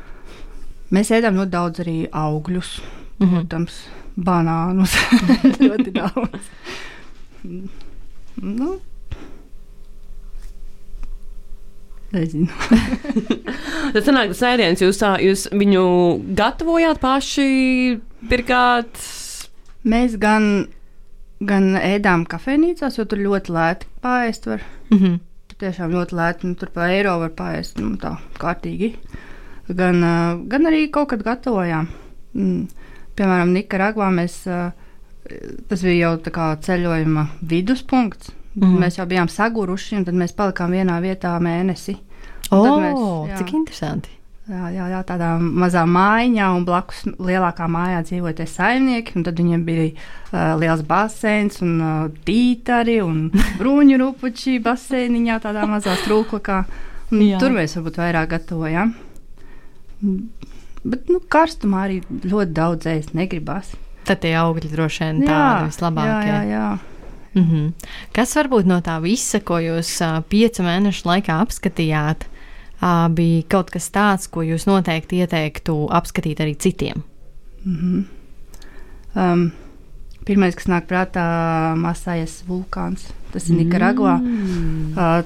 Mēs 0.93 1.11
ēdam 1.11 1.35
ļoti 1.35 1.49
daudz 1.49 1.79
arī 1.79 2.07
augļus, 2.11 2.81
mm 3.19 3.27
-hmm. 3.27 3.35
protams, 3.35 3.87
banānus. 4.15 4.95
ļoti 5.69 5.91
daudz. 5.91 6.49
nu, 8.41 8.79
Nezinu. 12.13 12.47
Tad 13.93 14.05
sanāk, 14.05 14.27
tas 14.27 14.43
ēdiens, 14.45 14.81
jūs, 14.85 14.99
jūs 15.01 15.47
viņu 15.51 15.85
gatavojāt 16.37 16.99
paši, 17.01 17.99
pirkāt? 18.29 19.01
Mēs 19.83 20.19
gan 20.21 20.67
gan 21.47 21.75
ēdām 21.79 22.25
kafejnīcās, 22.29 22.97
jo 22.99 23.05
tur 23.09 23.21
ļoti 23.23 23.53
lēti 23.53 23.89
pāriest. 24.03 24.47
Var. 24.49 24.61
Mm 24.91 24.97
-hmm. 24.97 25.19
Tur 25.47 25.57
tiešām 25.65 25.91
ļoti 25.91 26.17
lēti, 26.19 26.47
nu, 26.47 26.55
tur 26.55 26.69
pa 26.73 26.87
eiro 26.91 27.17
var 27.19 27.29
pāriest 27.29 27.79
nu, 27.81 27.95
tā 27.97 28.15
kārtīgi. 28.39 28.93
Gan, 29.67 30.03
uh, 30.03 30.47
gan 30.47 30.65
arī 30.67 30.89
kaut 30.91 31.09
kad 31.09 31.23
gatavojām. 31.23 31.87
Mm. 32.33 32.67
Piemēram, 33.15 33.53
Nikaragvā 33.53 34.09
mēs, 34.11 34.47
uh, 34.47 34.71
tas 35.67 35.81
bija 35.81 36.09
jau 36.09 36.55
ceļojuma 36.61 37.27
viduspunkts. 37.41 38.31
Mm 38.55 38.63
-hmm. 38.63 38.79
Mēs 38.79 38.97
jau 38.97 39.05
bijām 39.05 39.27
saguruši, 39.27 39.95
un 39.97 40.05
tad 40.05 40.13
mēs 40.13 40.33
palikām 40.33 40.71
vienā 40.71 41.01
vietā 41.01 41.39
mēnesi. 41.39 41.97
O, 42.51 42.79
mēs, 42.79 43.29
jā, 43.29 43.37
cik 43.37 43.53
interesanti! 43.53 44.22
Jā, 44.43 44.67
jā, 44.75 44.85
jā, 44.91 44.97
tādā 45.07 45.29
mazā 45.39 45.85
mājiņā, 45.87 46.47
un 46.51 46.65
blakus 46.67 47.05
lielākā 47.15 47.63
mājā 47.71 48.01
dzīvoja 48.03 48.35
tie 48.41 48.47
saimnieki. 48.51 49.21
Tad 49.23 49.37
viņiem 49.39 49.61
bija 49.63 49.85
uh, 49.93 50.57
liels 50.59 50.83
baseins, 50.87 51.61
un 51.63 51.77
uh, 51.79 52.09
tītari 52.27 52.97
un 53.05 53.29
brūņu 53.61 53.99
rupuči 54.01 54.57
baseiniņā, 54.63 55.37
tādā 55.45 55.63
mazā 55.71 55.95
strūklakā. 56.01 56.57
Tur 57.13 57.55
mēs 57.55 57.77
varbūt 57.77 58.01
vairāk 58.01 58.33
gatavojam. 58.33 58.91
Bet 60.83 61.07
nu, 61.07 61.21
karstumā 61.31 61.85
arī 61.87 62.01
ļoti 62.11 62.55
daudz 62.57 62.89
ēst 62.91 63.15
negribas. 63.15 63.71
Tad 64.03 64.25
tie 64.25 64.33
augļi 64.35 64.73
droši 64.73 65.05
vien 65.05 65.23
tādi 65.23 65.69
vislabākie. 65.69 66.27
Jā, 66.27 66.41
jā, 66.43 66.43
jā. 66.51 66.67
Mm 67.33 67.45
-hmm. 67.47 67.71
Kas 68.11 68.35
varbūt 68.35 68.67
no 68.67 68.81
tā 68.81 68.99
visa, 69.01 69.39
ko 69.39 69.57
jūs 69.63 70.01
uh, 70.03 70.19
piecu 70.29 70.63
mēnešu 70.63 71.07
laikā 71.07 71.39
apskatījāt, 71.39 72.27
bija 73.09 73.43
kaut 73.49 73.71
kas 73.73 73.89
tāds, 73.93 74.27
ko 74.27 74.43
jūs 74.45 74.67
noteikti 74.67 75.21
ieteiktu 75.23 75.75
apskatīt 75.91 76.41
arī 76.43 76.55
citiem? 76.55 77.03
Mm 77.65 77.77
-hmm. 77.77 78.03
um, 79.15 79.51
Pirmais, 80.23 80.55
kas 80.55 80.69
nāk 80.71 80.85
prātā, 80.87 81.23
ir 81.73 81.79
Masājas 81.83 82.43
vulkāns. 82.47 83.09
Tas 83.33 83.49
ir 83.49 83.57
Nikaragvā. 83.59 84.17
Mm. 84.21 84.93
Uh, 84.95 85.23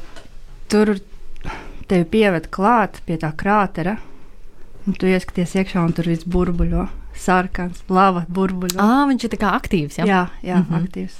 tur 0.67 0.95
tevi 1.87 2.05
pieved 2.05 2.49
klāt 2.49 3.01
pie 3.05 3.17
tā 3.21 3.29
krātera. 3.37 3.97
Un 4.87 4.93
tu 4.93 5.05
ieskaties 5.05 5.53
iekšā, 5.55 5.83
un 5.83 5.93
tur 5.93 6.09
viss 6.09 6.25
burbuļo. 6.25 6.87
Sarkans, 7.13 7.83
lava 7.89 8.25
burbuļo. 8.29 8.79
Ah, 8.79 9.05
viņš 9.09 9.23
ir 9.23 9.29
tā 9.29 9.37
kā 9.37 9.53
aktīvs. 9.57 9.97
Ja? 9.97 10.05
Jā, 10.05 10.27
jā 10.41 10.55
mm 10.55 10.65
-hmm. 10.69 10.83
aktīvs. 10.83 11.15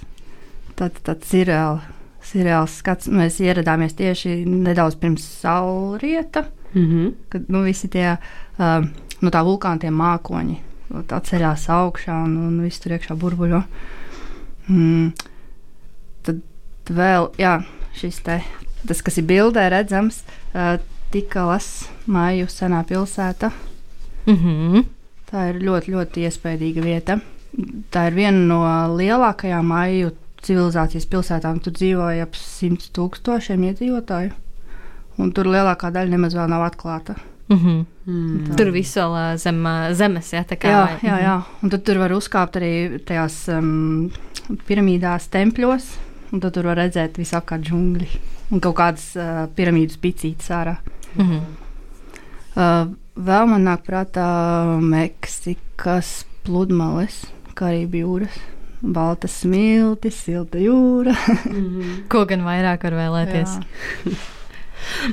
Tad, 0.75 0.91
tad 1.03 1.23
ir 1.33 1.47
reāli 1.47 1.96
seriāls 2.33 2.77
skats. 2.81 3.07
Mēs 3.07 3.39
ieradāmies 3.43 3.95
tieši 3.97 4.45
nedaudz 4.45 4.95
pirms 4.95 5.25
saulrieta, 5.41 6.45
mm 6.73 6.85
-hmm. 6.85 7.13
kad 7.29 7.49
nu, 7.49 7.63
visi 7.63 7.87
tie 7.87 8.17
uh, 8.17 8.85
no 9.21 9.29
tā 9.29 9.43
vulkāna 9.43 9.79
tie 9.79 9.89
mākoņi 9.91 10.57
ceļās 11.03 11.67
augšā 11.69 12.23
un, 12.23 12.37
un 12.37 12.59
viss 12.63 12.79
tur 12.79 12.95
iekšā 12.95 13.15
burbuļo. 13.15 13.61
Mm. 14.67 15.11
Tad 16.23 16.41
vēl, 16.89 17.31
jā, 17.37 17.63
šis 17.93 18.19
te, 18.23 18.41
tas, 18.87 19.01
kas 19.01 19.17
ir 19.17 19.27
bildē 19.27 19.69
redzams, 19.69 20.23
uh, 20.53 20.77
Tikalas 21.11 21.87
māju 22.05 22.49
senā 22.51 22.83
pilsēta. 22.83 23.51
Mm 24.27 24.35
-hmm. 24.35 24.85
Tā 25.31 25.49
ir 25.49 25.61
ļoti, 25.61 25.91
ļoti 25.91 26.23
iespaidīga 26.27 26.81
vieta. 26.83 27.19
Tā 27.91 28.07
ir 28.07 28.13
viena 28.13 28.37
no 28.37 28.59
lielākajām 28.97 29.65
māju 29.65 30.11
civilizācijas 30.45 31.05
pilsētām. 31.11 31.59
Tur 31.63 31.73
dzīvoja 31.73 32.23
ap 32.27 32.35
100 32.35 32.91
tūkstošiem 32.95 33.63
iedzīvotāju, 33.71 34.31
un 35.17 35.31
tur 35.31 35.45
lielākā 35.49 35.91
daļa 35.93 36.09
nemaz 36.13 36.35
vēl 36.37 36.49
nav 36.49 36.65
atklāta. 36.67 37.15
Mm 37.49 37.57
-hmm. 37.57 37.85
Mm. 38.07 38.55
Tur 38.57 38.71
viss 38.71 38.97
vēl 38.97 39.37
zem 39.37 39.63
zemes, 39.93 40.33
ja 40.33 40.43
tā 40.43 40.57
kā. 40.57 40.67
Jā, 40.67 40.85
vai- 40.85 41.09
jā, 41.09 41.17
jā. 41.23 41.41
Un 41.63 41.69
tad 41.69 41.83
tur 41.83 41.97
var 41.97 42.09
uzkāpt 42.11 42.55
arī 42.59 42.99
tajās 43.05 43.47
um, 43.49 44.11
piramīdās, 44.67 45.29
tempļos, 45.29 45.85
un 46.31 46.39
tad 46.39 46.53
tur 46.53 46.63
var 46.65 46.77
redzēt 46.77 47.17
visapkārt 47.17 47.61
džungļi 47.63 48.07
un 48.51 48.59
kaut 48.59 48.75
kādas 48.75 49.15
uh, 49.15 49.47
piramīdas 49.55 49.97
picītes 49.97 50.49
ārā. 50.49 50.77
Mhm. 51.15 51.39
Uh, 52.57 52.87
vēl 53.15 53.47
man 53.47 53.63
nāk 53.63 53.83
prātā 53.85 54.79
Meksikas 54.81 56.25
pludmales, 56.43 57.25
Karību 57.55 57.95
jūras. 58.01 58.37
Balta 58.81 59.29
smilti, 59.31 60.11
silta 60.13 60.61
jūra. 60.61 61.15
Mhm. 61.49 62.07
Ko 62.11 62.25
gan 62.29 62.45
vairāk 62.47 62.87
var 62.87 62.99
vēlēties? 63.03 63.59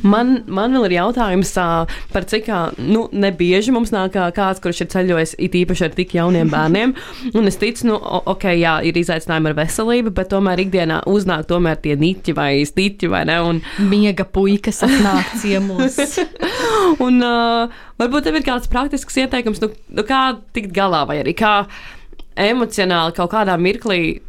Man, 0.04 0.42
man 0.46 0.74
vēl 0.76 0.88
ir 0.88 0.96
jautājums 0.98 1.50
par 2.12 2.26
cik 2.28 2.50
nu, 2.78 3.06
nebieži 3.10 3.72
mums 3.74 3.90
nāk 3.94 4.14
kāds, 4.36 4.60
kurš 4.62 4.84
ir 4.84 4.90
ceļojis 4.92 5.34
it 5.42 5.56
īpaši 5.58 5.86
ar 5.88 5.96
tik 5.96 6.14
jauniem 6.14 6.50
bērniem. 6.52 6.94
Un 7.38 7.50
es 7.50 7.58
ticu, 7.60 7.88
nu, 7.88 7.98
ok, 7.98 8.46
jā, 8.60 8.76
ir 8.86 8.98
izaicinājumi 9.00 9.50
ar 9.50 9.58
veselību, 9.58 10.14
bet 10.14 10.30
tomēr 10.32 10.64
ikdienā 10.66 11.00
uznāk 11.10 11.48
tomēr 11.50 11.80
tie 11.82 11.96
niķi 11.98 12.36
vai 12.36 12.50
stiķi 12.68 13.10
vai 13.10 13.24
ne. 13.30 13.40
Un, 13.44 13.60
Miega 13.90 14.26
puikas 14.28 14.84
atnāk 14.86 15.34
ciemos. 15.42 15.98
un 17.04 17.20
uh, 17.24 17.82
varbūt 18.00 18.28
tev 18.28 18.38
ir 18.38 18.46
kāds 18.46 18.70
praktisks 18.70 19.18
ieteikums, 19.24 19.62
nu, 19.64 19.72
nu, 19.96 20.06
kā 20.06 20.26
tikt 20.54 20.74
galā 20.76 21.04
vai 21.08 21.20
arī 21.24 21.34
kā 21.38 21.56
emocionāli 22.40 23.14
kaut 23.16 23.32
kādā 23.34 23.56
mirklī. 23.60 24.20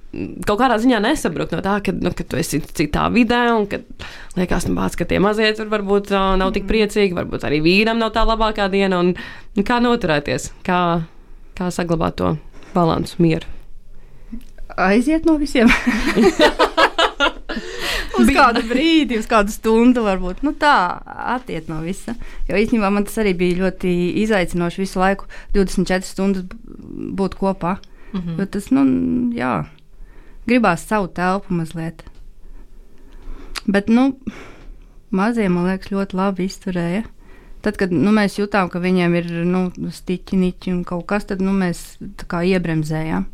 Kaut 0.47 0.61
kādā 0.61 0.77
ziņā 0.79 1.01
nesabrukt 1.03 1.51
no 1.51 1.59
tā, 1.63 1.79
ka, 1.83 1.91
nu, 1.91 2.13
ka 2.15 2.23
tu 2.23 2.39
esi 2.39 2.61
citā 2.63 3.09
vidē, 3.11 3.41
un 3.51 3.65
ka 3.67 3.81
liekas, 4.37 4.69
nu, 4.69 4.77
bāc, 4.77 4.95
ka 4.95 5.07
tie 5.09 5.19
mazie 5.19 5.49
tur 5.57 5.67
varbūt 5.73 6.13
uh, 6.13 6.37
nav 6.39 6.53
tik 6.55 6.69
priecīgi, 6.69 7.17
varbūt 7.17 7.43
arī 7.47 7.59
vīram 7.65 7.99
nav 7.99 8.13
tā 8.15 8.23
labākā 8.27 8.69
diena. 8.71 9.01
Un, 9.03 9.11
un 9.57 9.67
kā 9.67 9.81
noturēties, 9.83 10.53
kā, 10.63 10.79
kā 11.59 11.67
saglabāt 11.73 12.21
to 12.21 12.35
balansu, 12.75 13.19
mieru. 13.23 13.51
Aiziet 14.75 15.27
no 15.27 15.35
visiem. 15.39 15.67
uz 18.19 18.31
kādu 18.33 18.63
brīdi, 18.67 19.19
uz 19.19 19.27
kādu 19.29 19.53
stundu, 19.53 20.03
varbūt 20.05 20.43
nu, 20.45 20.53
tā, 20.59 21.01
attiet 21.35 21.69
no 21.71 21.81
visa. 21.85 22.15
Jo 22.49 22.59
īstenībā 22.59 22.91
man 22.93 23.07
tas 23.07 23.19
arī 23.21 23.35
bija 23.37 23.59
ļoti 23.63 23.91
izaicinoši 24.23 24.83
visu 24.83 25.01
laiku, 25.01 25.29
24 25.55 26.07
stundas 26.07 26.47
būt 27.19 27.37
kopā. 27.39 27.77
Mhm. 28.13 28.35
Jo 28.39 28.45
tas, 28.45 28.69
nu, 28.71 28.85
jā, 29.35 29.65
gribās 30.47 30.85
savu 30.87 31.07
telpu 31.07 31.53
mazliet. 31.53 32.03
Bet, 33.65 33.89
nu, 33.89 34.13
mazie, 35.09 35.49
man 35.49 35.69
liekas, 35.69 35.91
ļoti 35.91 36.17
labi 36.17 36.45
izturēja. 36.45 37.03
Tad, 37.65 37.79
kad 37.81 37.93
nu, 37.93 38.11
mēs 38.13 38.37
jutām, 38.37 38.69
ka 38.69 38.77
viņiem 38.79 39.15
ir 39.17 39.31
nu, 39.49 39.67
stiķi, 39.73 40.37
niķi 40.37 40.73
un 40.75 40.83
kaut 40.85 41.07
kas, 41.09 41.25
tad 41.31 41.41
nu, 41.41 41.53
mēs 41.57 41.97
iebremzējām. 42.21 43.25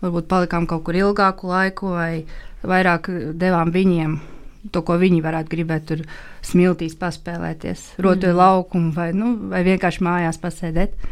Varbūt 0.00 0.28
palikām 0.30 0.68
kaut 0.70 0.84
kur 0.86 0.96
ilgāku 0.96 1.50
laiku, 1.50 1.90
vai 1.98 2.22
vairāk 2.62 3.10
devām 3.36 3.72
viņiem 3.74 4.20
to, 4.68 4.82
ko 4.84 4.96
viņi 5.00 5.22
varētu 5.24 5.52
gribēt, 5.52 5.86
tur 5.88 6.02
smiltīs 6.44 6.96
paspēlēties, 7.00 7.86
rotoju 7.98 8.34
mm. 8.34 8.40
laukumu, 8.40 8.92
vai, 8.96 9.10
nu, 9.16 9.32
vai 9.52 9.62
vienkārši 9.66 10.04
mājās 10.04 10.40
pasēdēt. 10.40 11.08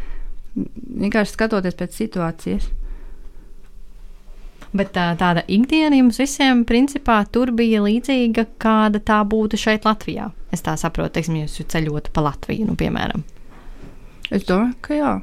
Vienkārši 0.55 1.35
skatoties 1.35 1.77
pēc 1.77 1.97
situācijas. 1.97 2.69
Bet 4.73 4.91
tā, 4.93 5.15
tāda 5.17 5.41
ikdiena 5.49 5.97
jums 5.97 6.19
visiem, 6.21 6.63
principā, 6.65 7.23
tur 7.31 7.49
bija 7.57 7.81
līdzīga, 7.81 8.45
kāda 8.61 8.99
tā 9.01 9.23
būtu 9.25 9.57
šeit 9.57 9.85
Latvijā. 9.85 10.27
Es 10.53 10.61
tā 10.61 10.75
saprotu, 10.77 11.13
teiksim, 11.17 11.39
jūs 11.41 11.57
ceļotu 11.73 12.11
pa 12.13 12.21
Latviju, 12.21 12.67
nu, 12.69 12.75
piemēram. 12.77 13.23
Es 14.29 14.43
domāju, 14.45 14.75
ka 14.81 14.93
jā. 14.93 15.13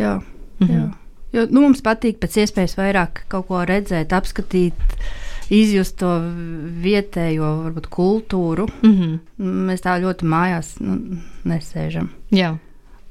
jā, 0.00 0.14
Mhm. 0.60 0.72
jā. 0.72 0.88
Jo, 1.32 1.46
nu, 1.50 1.60
mums 1.64 1.80
patīk 1.80 2.18
pēc 2.20 2.34
iespējas 2.42 2.74
vairāk 2.76 3.22
kaut 3.28 3.46
ko 3.48 3.60
redzēt, 3.64 4.12
apskatīt, 4.12 4.74
izjust 5.52 5.96
to 6.00 6.10
vietējo 6.84 7.48
varbūt, 7.64 7.86
kultūru. 7.92 8.66
Mm 8.82 8.92
-hmm. 8.98 9.18
Mēs 9.68 9.80
tā 9.84 9.96
ļoti 10.00 10.24
mājās 10.28 10.74
nu, 10.80 11.18
nesēžam. 11.44 12.08
Jā. 12.30 12.58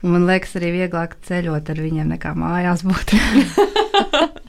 Un 0.03 0.11
man 0.11 0.25
liekas, 0.25 0.55
arī 0.55 0.71
vieglāk 0.71 1.15
ceļot 1.21 1.69
ar 1.69 1.75
viņiem 1.75 2.07
nekā 2.17 2.33
mājās 2.35 2.81
būt. 2.83 3.13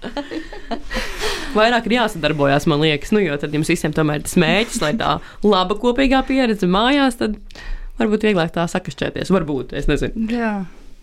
Vairāk 1.53 1.87
ir 1.89 1.97
jāsadarbojas, 1.99 2.67
man 2.71 2.81
liekas, 2.83 3.13
nu, 3.13 3.21
jo 3.23 3.37
tad 3.41 3.55
jums 3.55 3.71
visiem 3.73 3.93
tomēr 3.95 4.21
ir 4.21 4.27
tas 4.27 4.39
mēģis, 4.41 4.81
lai 4.85 4.93
tā 5.01 5.17
laba 5.45 5.77
kopīgā 5.79 6.23
pieredze 6.29 6.69
mājās, 6.71 7.19
tad 7.21 7.37
varbūt 8.01 8.29
vieglāk 8.29 8.55
tā 8.55 8.65
sakašķēties. 8.71 9.33
Varbūt, 9.35 9.75
es 9.77 9.89
nezinu, 9.91 10.29
jā. 10.33 10.55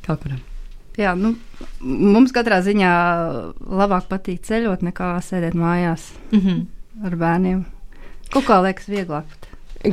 kaut 0.08 0.24
kuram. 0.24 0.42
jā, 1.00 1.14
nu, 1.20 1.36
mums 1.82 2.34
katrā 2.36 2.62
ziņā 2.66 2.94
labāk 3.62 4.10
patīk 4.12 4.42
ceļot 4.48 4.86
nekā 4.90 5.18
sēdēt 5.26 5.58
mājās 5.58 6.12
Mm 6.32 6.40
-hmm. 6.40 6.66
ar 7.06 7.16
bērniem. 7.16 7.66
Kaut 8.30 8.46
kā 8.46 8.62
liekas 8.62 8.90
vieglāk. 8.90 9.26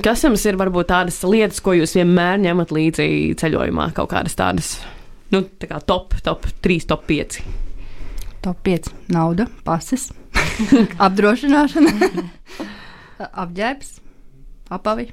Kas 0.03 0.25
jums 0.25 0.42
ir 0.47 0.57
varbūt 0.59 0.88
tādas 0.90 1.23
lietas, 1.23 1.61
ko 1.61 1.73
jūs 1.73 1.95
vienmēr 1.95 2.40
ņemat 2.42 2.73
līdzi 2.75 3.37
ceļojumā? 3.38 3.92
Kaut 3.95 4.11
kādas 4.11 4.35
tādas, 4.35 4.81
nu, 5.31 5.45
tā 5.61 5.69
kā 5.71 5.79
top, 5.87 6.14
top 6.27 6.47
3, 6.61 6.87
top 6.87 7.07
5. 7.07 7.42
Top 8.42 8.57
5- 8.66 8.90
nauda, 9.16 9.47
pases, 9.64 10.12
apdrošināšana, 11.07 12.11
apģērbs, 13.45 13.95
apavi. 14.73 15.12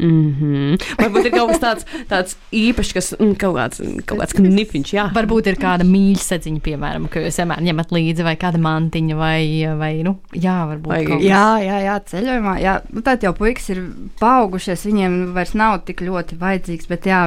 Mm 0.00 0.34
-hmm. 0.40 0.80
Varbūt 0.96 1.26
ir 1.26 1.32
kaut 1.32 1.50
kas 1.50 1.60
tāds, 1.60 1.84
tāds 2.08 2.36
īpašs, 2.52 2.92
kas 2.92 3.14
mm, 3.18 3.34
kaut 3.36 3.56
kāds, 3.56 3.80
kaut 4.06 4.20
kāds 4.20 4.32
knifiņš, 4.32 4.92
jā. 4.94 5.04
Varbūt 5.14 5.50
ir 5.50 5.58
kāda 5.60 5.84
mīļsedziņa, 5.84 6.60
piemēram, 6.64 7.08
ko 7.12 7.20
jūs 7.20 7.36
vienmēr 7.36 7.60
ņemat 7.68 7.92
līdzi, 7.92 8.24
vai 8.24 8.36
kāda 8.36 8.58
mantiņa, 8.58 9.16
vai, 9.16 9.66
vai 9.76 9.92
nu, 10.02 10.16
jā, 10.32 10.56
varbūt 10.72 10.90
Vai-. 10.90 11.20
Jā, 11.24 11.60
jā, 11.60 11.78
jā, 11.84 12.00
ceļojumā. 12.12 12.56
Jā, 12.60 12.80
nu, 12.92 13.02
tad 13.02 13.22
jau 13.22 13.34
puikas 13.36 13.68
ir 13.70 13.82
paaugušies, 14.20 14.86
viņiem 14.86 15.34
vairs 15.34 15.54
nav 15.54 15.82
tik 15.84 16.00
ļoti 16.00 16.40
vajadzīgs, 16.40 16.88
bet 16.88 17.06
jā, 17.06 17.20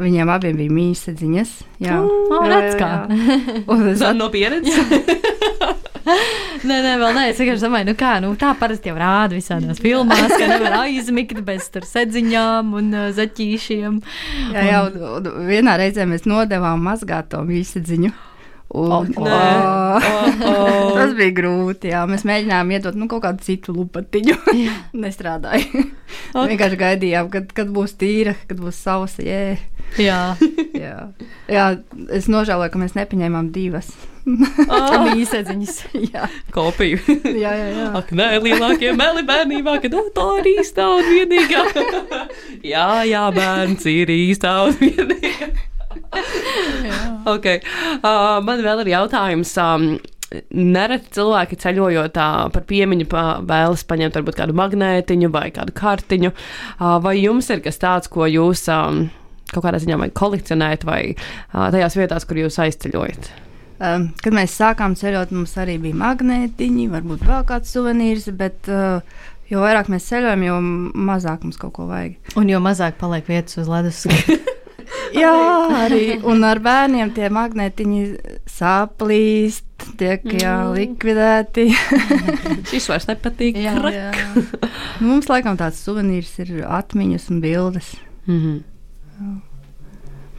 viņiem 0.00 0.28
abiem 0.28 0.56
bija 0.56 0.70
mīļsedziņas. 0.70 1.50
Jā, 1.78 2.00
O, 2.00 2.44
Jā, 2.44 2.48
redz 2.48 2.74
kā. 2.80 3.06
Un 3.68 3.88
es 3.88 3.98
Zan 3.98 4.16
no 4.16 4.30
pieredzes. 4.30 4.74
Nē, 6.68 6.76
nē, 6.84 6.92
vēl 7.00 7.14
nē. 7.16 7.24
Es 7.30 7.40
vienkārši 7.40 7.64
domāju, 7.64 7.88
nu 7.90 7.94
kā, 7.98 8.12
nu 8.24 8.32
tā 8.40 8.52
parasti 8.60 8.90
jau 8.90 8.96
rāda 8.98 9.36
visādās 9.36 9.80
filmās, 9.82 10.32
ka 10.32 10.48
nevar 10.50 10.78
aizmigt 10.82 11.40
bez 11.46 11.70
tur 11.72 11.86
sedziņām 11.88 12.74
un 12.80 12.92
uh, 12.92 13.08
zaķīšiem. 13.16 13.98
Jā, 14.54 14.84
un, 14.88 15.00
un 15.18 15.48
vienā 15.48 15.78
reizē 15.80 16.06
mēs 16.08 16.28
nodevām 16.28 16.84
mazgāt 16.84 17.32
to 17.32 17.42
mīlestību. 17.46 18.12
Un, 18.74 18.90
Oh, 18.90 19.04
nē. 19.06 19.40
Oh, 19.62 20.06
oh. 20.50 20.88
Tas 20.98 21.12
bija 21.14 21.30
grūti. 21.36 21.92
Jā. 21.92 22.00
Mēs 22.10 22.24
mēģinājām 22.26 22.72
iedot 22.74 22.96
nu, 22.98 23.06
kaut 23.10 23.22
kādu 23.22 23.44
citu 23.46 23.74
lupatiņu. 23.76 24.34
Nestrādāja. 25.04 25.84
Ok. 26.34 26.48
Vienkārši 26.50 26.80
gaidījām, 26.80 27.30
kad, 27.30 27.52
kad 27.54 27.70
būs 27.74 27.94
tīra, 28.00 28.34
kad 28.48 28.58
būs 28.58 28.80
sausa. 28.82 29.22
Jē. 29.22 29.44
Jā, 30.00 30.34
Jā. 30.74 30.94
jā, 31.46 31.64
es 32.16 32.26
nožēloju, 32.32 32.72
ka 32.72 32.80
mēs 32.80 32.96
nepaņēmām 32.98 33.52
divas. 33.54 33.92
Oh, 34.24 34.94
mīļsedziņas. 35.04 35.76
jā, 36.14 36.24
kopiju. 36.54 36.98
jā, 37.28 37.52
jā. 37.52 37.66
jā. 37.76 37.86
Ak, 38.00 38.10
nē, 38.16 38.30
lielākie 38.42 38.94
meli 38.96 39.22
bērnībā, 39.28 39.76
ka 39.84 39.92
oh, 40.00 40.08
tā 40.16 40.26
ir 40.40 40.48
īstā 40.56 40.88
un 40.96 41.10
vienīgā. 41.12 41.62
jā, 42.72 42.88
jā, 43.06 43.22
bērns 43.36 43.86
ir 43.92 44.10
īstā 44.16 44.56
un 44.66 44.74
vienīgā. 44.80 45.52
okay. 47.34 47.60
uh, 48.00 48.40
man 48.44 48.64
vēl 48.64 48.84
ir 48.84 48.94
jautājums. 48.96 49.54
Um, 49.60 49.94
Nereti 50.50 51.12
cilvēki 51.14 51.58
ceļojot 51.62 52.16
uh, 52.18 52.46
par 52.50 52.64
piemiņu, 52.66 53.06
pa, 53.10 53.24
vēlas 53.46 53.84
paņemt 53.86 54.16
varbūt 54.18 54.38
kādu 54.40 54.56
magnētiņu 54.58 55.30
vai 55.34 55.46
kādu 55.54 55.74
kartiņu. 55.76 56.32
Uh, 56.32 56.96
vai 57.04 57.18
jums 57.20 57.52
ir 57.54 57.62
kas 57.62 57.78
tāds, 57.82 58.10
ko 58.10 58.26
jūs 58.26 58.64
um, 58.72 59.04
kaut 59.52 59.62
kādā 59.66 59.78
ziņā 59.82 60.00
vai 60.00 60.10
kolekcionējat, 60.10 60.86
vai 60.88 61.00
tajās 61.52 61.94
vietās, 62.00 62.26
kur 62.26 62.40
jūs 62.40 62.58
aizceļojat? 62.64 63.30
Um, 63.84 64.08
kad 64.22 64.34
mēs 64.34 64.56
sākām 64.58 64.94
ceļot, 64.98 65.32
mums 65.34 65.54
arī 65.60 65.76
bija 65.82 65.98
magnētiņi, 65.98 66.88
varbūt 66.92 67.24
vēl 67.26 67.46
kāds 67.46 67.72
suvenīrs, 67.74 68.28
bet 68.38 68.70
uh, 68.70 69.02
jo 69.50 69.62
vairāk 69.64 69.90
mēs 69.92 70.06
ceļojam, 70.10 70.44
jo 70.46 70.58
mazāk 71.10 71.44
mums 71.46 71.58
kaut 71.60 71.74
ko 71.76 71.88
vajag. 71.90 72.16
Un 72.40 72.50
jo 72.50 72.60
mazāk 72.64 72.98
paliek 73.00 73.26
vietas 73.28 73.58
uz 73.60 73.70
ledus. 73.70 74.04
Jā, 75.14 75.34
arī 75.84 76.18
un 76.26 76.44
ar 76.46 76.58
bērniem 76.64 77.12
tie 77.14 77.28
magnētiņi 77.32 78.02
sāplīst, 78.50 79.66
tiek 80.00 80.26
jā, 80.40 80.56
likvidēti. 80.74 81.68
Šis 82.70 82.88
vairs 82.90 83.08
nepatīk. 83.10 83.58
Jā. 83.62 83.74
Jā. 83.94 84.10
Nu, 84.34 85.14
Mums 85.14 85.30
laikam 85.30 85.58
tāds 85.60 85.80
suvenīrs 85.84 86.32
ir 86.44 86.54
atmiņas 86.66 87.30
un 87.32 87.42
bildes. 87.44 87.94
Mhm. 88.26 88.62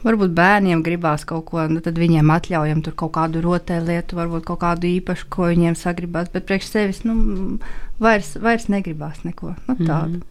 varbūt 0.06 0.34
bērniem 0.38 0.82
gribās 0.86 1.24
kaut 1.26 1.48
ko, 1.48 1.64
nu, 1.70 1.80
tad 1.82 1.96
viņiem 1.98 2.28
atļaujam 2.30 2.82
tur 2.86 2.94
kaut 2.98 3.12
kādu 3.16 3.40
rotēlietu, 3.42 4.18
varbūt 4.18 4.44
kaut 4.46 4.60
kādu 4.62 4.86
īpašu, 4.86 5.26
ko 5.34 5.48
viņiem 5.50 5.74
sagribās. 5.78 6.30
Bet 6.30 6.46
priekš 6.46 6.68
sevis 6.70 7.02
nu, 7.06 7.58
vairs, 8.02 8.36
vairs 8.38 8.68
negribās 8.70 9.24
neko 9.26 9.56
nu, 9.66 9.76
tādu. 9.80 10.22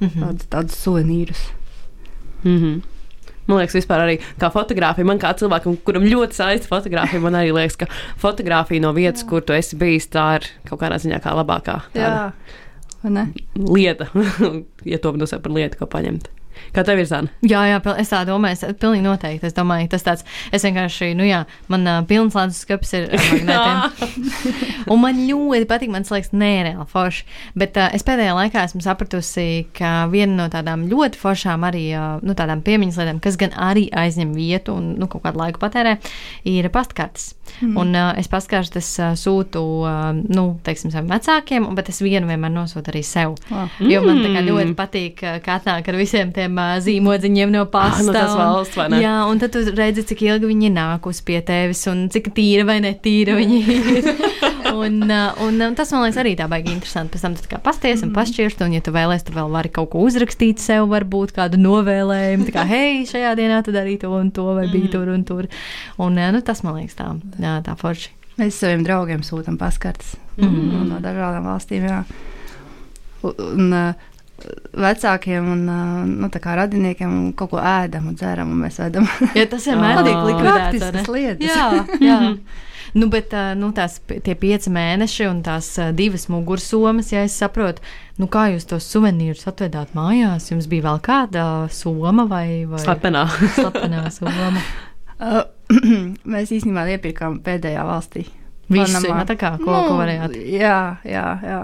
Mm 0.00 0.08
-hmm. 0.08 0.20
Tādus, 0.20 0.46
tādus 0.50 0.82
suvenīrus. 0.82 1.42
Mm 2.44 2.58
-hmm. 2.58 2.93
Man 3.46 3.60
liekas, 3.60 3.76
vispār 3.76 4.04
arī 4.06 4.18
kā 4.40 4.48
fotografija, 4.52 5.06
man 5.08 5.20
kā 5.20 5.34
cilvēkam, 5.36 5.76
kuram 5.84 6.06
ļoti 6.08 6.38
saista 6.38 6.70
fotografija, 6.70 7.20
man 7.24 7.36
arī 7.36 7.52
liekas, 7.52 7.76
ka 7.82 7.88
fotografija 8.20 8.84
no 8.84 8.94
vietas, 8.96 9.24
Jā. 9.24 9.30
kur 9.32 9.44
tu 9.44 9.56
esi 9.56 9.76
bijis, 9.80 10.08
tā 10.12 10.28
ir 10.38 10.48
kaut 10.68 10.80
kādā 10.80 10.96
ziņā 11.02 11.20
kā 11.24 11.34
labākā 11.36 11.80
lieta, 13.60 14.08
ja 14.92 15.00
to 15.02 15.12
nosauc 15.20 15.44
par 15.44 15.52
lietu, 15.52 15.82
ko 15.82 15.90
paņemt. 15.92 16.30
Kā 16.74 16.84
tev 16.86 17.00
ir 17.02 17.08
zāle? 17.10 17.30
Jā, 17.46 17.64
jā, 17.68 17.80
es 18.00 18.12
tā 18.12 18.22
domāju, 18.28 18.58
es 18.58 18.78
pilnīgi 18.80 19.04
noteikti. 19.04 19.48
Es 19.48 19.56
domāju, 19.56 19.88
tas 19.92 20.06
tāds, 20.06 20.26
es 20.54 20.64
vienkārši, 20.66 21.12
nu 21.18 21.26
jā, 21.26 21.44
man 21.72 21.86
uh, 21.88 22.00
pilns 22.08 22.36
lādes 22.38 22.62
skats 22.64 22.94
ir 22.98 23.08
ar 23.10 23.24
magnētiem. 23.30 24.28
un 24.92 25.02
man 25.02 25.20
ļoti 25.28 25.68
patīk, 25.70 25.92
man 25.92 26.06
liekas, 26.08 26.32
nereāli 26.36 26.86
forši. 26.90 27.26
Bet 27.58 27.78
uh, 27.80 27.90
es 27.96 28.06
pēdējā 28.06 28.34
laikā 28.36 28.64
esmu 28.68 28.82
sapratusi, 28.84 29.66
ka 29.76 30.06
viena 30.12 30.36
no 30.42 30.48
tādām 30.52 30.86
ļoti 30.90 31.20
foršām 31.20 31.66
arī, 31.68 31.86
uh, 31.96 32.18
nu, 32.24 32.36
tādām 32.38 32.64
piemiņas 32.66 33.00
lietām, 33.00 33.22
kas 33.24 33.38
gan 33.40 33.54
arī 33.56 33.86
aizņem 33.94 34.34
vietu 34.36 34.76
un, 34.78 34.94
nu, 35.00 35.08
kaut 35.10 35.24
kādu 35.26 35.42
laiku 35.42 35.62
patērē, 35.62 35.96
ir 36.50 36.70
pastkartes. 36.74 37.32
Mm. 37.60 37.76
Un 37.80 37.94
uh, 37.94 38.12
es 38.18 38.28
pastkartes 38.30 38.84
es, 38.84 38.90
uh, 39.00 39.14
sūtu, 39.18 39.62
uh, 39.84 40.10
nu, 40.14 40.44
teiksim, 40.66 40.92
saviem 40.92 41.10
vecākiem, 41.12 41.66
bet 41.76 41.90
es 41.92 42.00
vienu 42.04 42.28
vienmēr 42.28 42.52
nosūtu 42.52 42.92
arī 42.92 43.04
sev. 43.06 43.36
Oh. 43.54 43.80
Jo 43.84 44.02
man 44.04 44.20
tā 44.24 44.32
kā 44.34 44.44
ļoti 44.44 44.70
mm. 44.70 44.76
patīk, 44.78 45.24
ka 45.44 45.58
atnāk 45.58 45.88
ar 45.90 45.98
visiem 45.98 46.32
tiem 46.34 46.43
tiem 46.44 46.58
uh, 46.60 46.74
zīmodziņiem 46.82 47.52
no 47.54 47.64
pasta. 47.70 48.02
Ah, 48.02 48.06
no 48.06 48.14
tas 48.14 48.34
valsts, 48.38 48.76
vai 48.78 48.88
ne? 48.92 49.00
Jā, 49.02 49.14
un 49.30 49.40
tad 49.40 49.54
tu 49.54 49.62
redzi, 49.74 50.04
cik 50.10 50.24
ilgi 50.26 50.50
viņi 50.50 50.70
nākus 50.74 51.22
pie 51.24 51.40
tevis 51.46 51.84
un 51.90 52.06
cik 52.12 52.30
tīra 52.36 52.66
vai 52.68 52.78
netīra 52.84 53.36
viņi 53.38 53.60
ir. 53.74 54.08
un, 54.84 55.00
uh, 55.08 55.44
un, 55.44 55.60
un 55.68 55.76
tas 55.78 55.92
man 55.94 56.04
liekas 56.04 56.20
arī 56.22 56.34
tā 56.38 56.48
baigi 56.50 56.72
interesanti. 56.74 57.14
Pēc 57.14 57.26
tam 57.26 57.36
tu 57.38 57.50
kā 57.50 57.60
pasties 57.64 58.02
un 58.02 58.10
mm. 58.10 58.16
pašķirst, 58.18 58.64
un 58.66 58.76
ja 58.76 58.82
tu 58.84 58.94
vēlēsies, 58.94 59.28
tu 59.28 59.36
vēl 59.36 59.52
vari 59.54 59.72
kaut 59.74 59.92
ko 59.94 60.04
uzrakstīt 60.08 60.62
sev, 60.62 60.88
varbūt 60.92 61.34
kādu 61.36 61.60
novēlējumu, 61.62 62.48
tā 62.48 62.56
kā, 62.58 62.66
hei, 62.68 63.04
šajā 63.08 63.34
dienā 63.40 63.62
tu 63.64 63.74
darīji 63.74 64.04
to 64.04 64.12
un 64.16 64.32
to, 64.34 64.50
vai 64.58 64.68
bija 64.68 64.88
mm. 64.88 64.92
tur 64.94 65.14
un 65.14 65.24
tur. 65.28 65.48
Un 65.98 66.20
uh, 66.20 66.30
nu, 66.34 66.44
tas 66.44 66.64
man 66.66 66.80
liekas 66.80 66.98
tā, 67.00 67.10
jā, 67.40 67.58
tā 67.64 67.76
forši. 67.80 68.12
Mēs 68.34 68.56
saviem 68.58 68.82
draugiem 68.82 69.22
sūtām 69.22 69.54
paskartes 69.60 70.16
mm 70.36 70.48
-hmm. 70.48 70.88
no 70.90 70.96
dažādām 70.98 71.44
valstīm. 71.46 71.84
Jā. 71.86 72.02
Un, 73.22 73.70
uh, 73.72 73.94
vecākiem 74.74 75.46
un 75.52 75.64
nu, 76.18 76.28
radiniekiem 76.28 77.32
kaut 77.38 77.54
ko 77.54 77.62
ēdam 77.62 78.10
un 78.10 78.18
dzeram, 78.18 78.52
un 78.52 78.64
mēs 78.66 78.80
ēdam. 78.82 79.08
ja 79.38 79.46
tas 79.50 79.66
vienmēr 79.70 80.02
ir 80.02 80.22
likvidētas 80.28 81.10
lietas. 81.10 81.48
Jā, 81.48 81.84
jā. 82.08 82.20
Nu, 82.94 83.08
bet 83.10 83.32
nu, 83.58 83.72
tās 83.74 83.96
tie 84.06 84.36
pieci 84.38 84.70
mēneši 84.70 85.26
un 85.26 85.40
tās 85.42 85.72
divas 85.98 86.28
mugursomas, 86.30 87.10
ja 87.10 87.24
es 87.26 87.34
saprotu, 87.40 87.82
nu, 88.22 88.28
kā 88.30 88.46
jūs 88.52 88.68
tos 88.70 88.86
suvenīrus 88.86 89.48
atvedāt 89.50 89.96
mājās, 89.98 90.52
jums 90.52 90.68
bija 90.70 90.86
vēl 90.86 91.00
kāda 91.02 91.46
soma 91.74 92.28
vai, 92.30 92.62
vai... 92.70 92.82
slepenā? 92.84 93.24
slepenā 93.58 94.04
soma. 94.14 94.62
Mēs 96.34 96.54
īstenībā 96.54 96.86
iepirkām 96.94 97.40
pēdējā 97.42 97.82
valstī. 97.88 98.28
Visu, 98.70 99.02
ja, 99.08 99.24
tā 99.28 99.34
kā, 99.36 99.56
ko, 99.60 99.68
nu, 99.68 99.80
ko 99.88 99.96
varējāt? 99.98 100.38
Jā, 100.54 100.78
jā, 101.04 101.26
jā. 101.44 101.62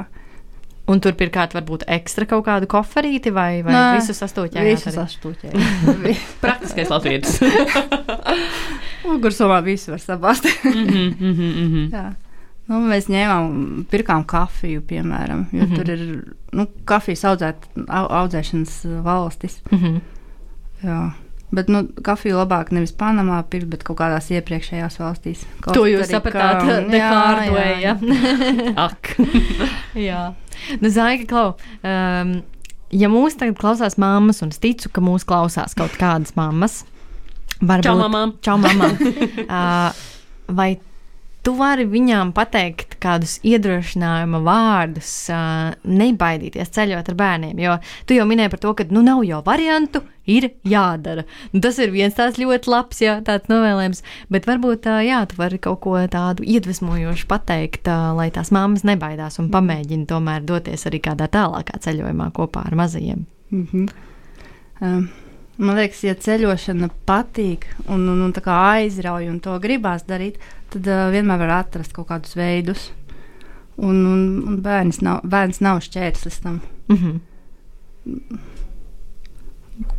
Un 0.90 1.02
tur 1.02 1.14
pirkāt 1.18 1.54
varbūt 1.54 1.84
ekstra 1.98 2.26
kaut 2.30 2.44
kādu 2.48 2.68
koferīti 2.70 3.32
vai, 3.34 3.60
vai 3.66 3.74
Nē, 3.74 3.82
visu 3.98 4.16
sastūķēju? 4.16 4.72
Visu 4.72 4.92
sastūķēju. 4.94 5.60
Praktiskais 6.44 6.90
latvietis. 6.90 7.38
Ugursomā 9.12 9.60
visu 9.66 9.94
var 9.94 10.02
sabāzt. 10.02 10.50
mm 10.64 10.86
-hmm, 10.86 11.14
mm 11.20 11.34
-hmm. 11.36 11.86
Jā. 11.92 12.10
Nu, 12.70 12.78
mēs 12.86 13.08
ņēmām, 13.10 13.84
pirkām 13.90 14.24
kafiju, 14.24 14.82
piemēram, 14.86 15.46
jo 15.52 15.64
mm 15.64 15.70
-hmm. 15.70 15.76
tur 15.76 15.90
ir 15.90 16.34
nu, 16.52 16.66
kafijas 16.84 17.24
audzēt, 17.24 17.56
audzēšanas 17.88 19.02
valstis. 19.02 19.62
Mm 19.70 19.78
-hmm. 19.78 20.00
Jā. 20.82 21.10
Bet 21.50 21.70
nu, 21.72 21.82
kafiju 22.06 22.38
labāk 22.38 22.68
nevis 22.74 22.92
Panamā 22.94 23.40
pirkt, 23.50 23.66
bet 23.72 23.82
kaut 23.86 23.98
kādās 23.98 24.28
iepriekšējās 24.30 25.00
valstīs. 25.00 25.42
Kaut 25.64 25.74
to 25.74 25.86
jūs 25.90 26.12
sapratāt, 26.12 26.90
Dehārdvē, 26.92 27.66
jā. 27.86 27.96
Ak. 28.86 29.16
jā. 29.98 30.22
Nu, 30.78 30.92
Zaiga, 30.94 31.26
Klau, 31.30 31.48
um, 31.82 32.36
ja 32.94 33.10
mūs 33.10 33.38
tagad 33.40 33.58
klausās 33.58 33.98
mammas, 33.98 34.44
un 34.46 34.54
es 34.54 34.62
ticu, 34.62 34.92
ka 34.94 35.02
mūs 35.02 35.26
klausās 35.26 35.74
kaut 35.78 35.98
kādas 35.98 36.36
mammas, 36.38 36.84
varbūt. 37.58 37.88
Čau, 37.88 37.98
mamām! 37.98 38.36
Čau, 38.46 38.56
mamām! 38.62 38.94
uh, 39.50 39.90
vai 40.54 40.70
tu 41.42 41.56
vari 41.58 41.88
viņām 41.90 42.30
pateikt 42.36 42.89
kādus 43.02 43.38
iedrošinājuma 43.46 44.40
vārdus, 44.46 45.12
nebaidīties 45.84 46.72
ceļot 46.76 47.12
ar 47.12 47.18
bērniem. 47.18 47.60
Jo 47.60 47.76
tu 48.06 48.16
jau 48.16 48.26
minēji 48.28 48.52
par 48.54 48.62
to, 48.62 48.74
ka 48.78 48.88
nu 48.90 49.02
nav 49.06 49.22
jau 49.26 49.42
variantu, 49.46 50.02
ir 50.30 50.50
jādara. 50.66 51.24
Nu, 51.52 51.62
tas 51.64 51.78
ir 51.82 51.92
viens 51.94 52.14
tāds 52.16 52.38
ļoti 52.40 52.70
labs, 52.70 53.00
jā, 53.02 53.16
tāds 53.26 53.50
novēlējums. 53.50 54.02
Bet 54.32 54.46
varbūt 54.50 54.86
jā, 55.06 55.22
tu 55.30 55.38
vari 55.40 55.60
kaut 55.62 55.80
ko 55.84 55.96
tādu 56.10 56.46
iedvesmojošu 56.46 57.28
pateikt, 57.30 57.90
lai 58.18 58.30
tās 58.34 58.52
mammas 58.54 58.86
nebaidās 58.88 59.40
un 59.42 59.50
pamēģina 59.54 60.08
tomēr 60.10 60.46
doties 60.46 60.86
arī 60.90 61.02
kādā 61.04 61.30
tālākā 61.32 61.80
ceļojumā 61.82 62.30
kopā 62.36 62.66
ar 62.68 62.78
mazajiem. 62.84 63.26
Mm 63.50 63.66
-hmm. 63.72 63.90
um. 64.80 65.10
Man 65.60 65.76
liekas, 65.76 66.00
ja 66.06 66.14
ceļošana 66.16 66.88
patīk 67.08 67.66
un, 67.86 68.06
un, 68.08 68.22
un 68.24 68.32
aizrauja 68.54 69.28
un 69.28 69.40
to 69.44 69.58
gribās 69.60 70.06
darīt, 70.08 70.38
tad 70.72 70.86
uh, 70.88 71.10
vienmēr 71.12 71.42
var 71.42 71.52
atrast 71.58 71.92
kaut 71.92 72.08
kādus 72.08 72.36
veidus. 72.38 72.86
Un, 73.76 73.98
un, 74.08 74.22
un 74.48 74.56
bērns, 74.64 75.00
nav, 75.04 75.20
bērns 75.24 75.60
nav 75.64 75.82
šķērslis 75.84 76.40
tam. 76.44 76.60
Mm 76.88 76.96
-hmm. 76.96 78.40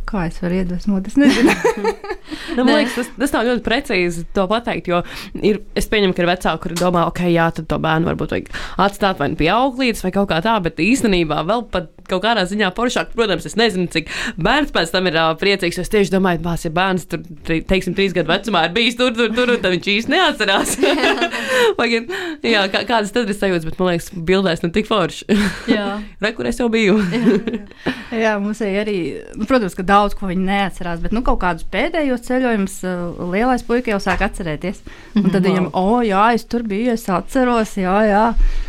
Kā 0.06 0.26
es 0.28 0.36
varu 0.42 0.58
iedvesmot? 0.60 1.06
Es 1.08 1.16
nezinu. 1.18 1.54
nu, 2.56 2.64
man 2.64 2.74
liekas, 2.76 2.98
tas, 2.98 3.08
tas 3.18 3.32
nav 3.34 3.46
ļoti 3.48 3.64
precīzi 3.66 4.24
to 4.36 4.44
pateikt, 4.50 4.90
jo 4.92 5.00
ir, 5.40 5.62
es 5.78 5.88
pieņemu, 5.90 6.14
ka 6.14 6.22
ir 6.22 6.30
vecāki, 6.30 6.62
kuri 6.66 6.78
domā, 6.78 7.06
ok, 7.10 7.24
jā, 7.32 7.48
tad 7.56 7.68
to 7.70 7.78
bērnu 7.82 8.10
varbūt 8.10 8.34
vajag 8.36 8.50
atstāt 8.86 9.22
vai 9.22 9.32
nu 9.32 9.40
pie 9.40 9.48
auklītes 9.54 10.04
vai 10.04 10.12
kaut 10.14 10.30
kā 10.30 10.42
tā, 10.44 10.58
bet 10.64 10.82
īstenībā 10.82 11.40
vēl 11.48 11.66
pat 11.72 11.90
kaut 12.10 12.24
kādā 12.24 12.44
ziņā 12.48 12.72
foršāk, 12.76 13.12
protams, 13.16 13.46
es 13.48 13.56
nezinu, 13.58 13.88
cik 13.92 14.10
bērns 14.42 14.74
pēc 14.74 14.92
tam 14.94 15.08
ir 15.08 15.18
uh, 15.18 15.32
priecīgs. 15.38 15.80
Es 15.82 15.92
tieši 15.92 16.12
domāju, 16.14 16.42
bās, 16.44 16.66
ja 16.66 16.72
bērns 16.74 17.08
tur, 17.10 17.22
teiksim, 17.46 17.96
trīs 17.98 18.14
gadu 18.16 18.32
vecumā 18.32 18.66
ir 18.68 18.76
bijis 18.76 18.98
tur, 19.00 19.14
tur, 19.16 19.32
tur, 19.34 19.54
tad 19.56 19.74
viņš 19.74 19.90
īsti 19.96 20.14
neatcerās. 20.14 20.76
vai, 21.78 21.88
jā, 21.90 22.62
kā, 22.72 22.82
kādas 22.88 23.12
tad 23.14 23.30
ir 23.30 23.36
sajūtas, 23.36 23.66
bet 23.68 23.78
man 23.80 23.90
liekas, 23.92 24.10
bildēs 24.28 24.62
ne 24.64 24.70
tik 24.74 24.88
forši. 24.88 25.26
jā. 25.70 25.86
Re, 26.22 26.32
kur 26.36 26.48
es 26.48 26.60
jau 26.60 26.68
biju. 26.72 26.98
jā, 27.12 27.22
jā. 27.22 27.94
jā, 28.24 28.34
mums 28.42 28.62
arī, 28.66 28.96
nu, 29.38 29.48
protams, 29.48 29.76
ka 29.78 29.86
daudz 29.86 30.16
ko 30.18 30.30
viņi 30.30 30.46
neatcerās, 30.48 31.02
bet 31.04 31.14
nu, 31.16 31.24
kaut 31.26 31.40
kādus 31.42 31.66
pēdējos 31.72 32.26
ceļojumus 32.28 32.78
uh, 32.86 33.22
lielais 33.32 33.64
puika 33.66 33.94
jau 33.94 34.00
sāk 34.02 34.24
atcerēties. 34.28 34.82
Un 35.20 35.30
tad 35.30 35.44
viņam, 35.48 35.70
o, 35.72 35.84
oh, 35.96 36.00
jā, 36.06 36.24
es 36.36 36.46
tur 36.48 36.66
biju, 36.68 36.92
es 36.96 37.08
atceros, 37.12 37.76
jā, 37.80 37.96
jā. 38.08 38.24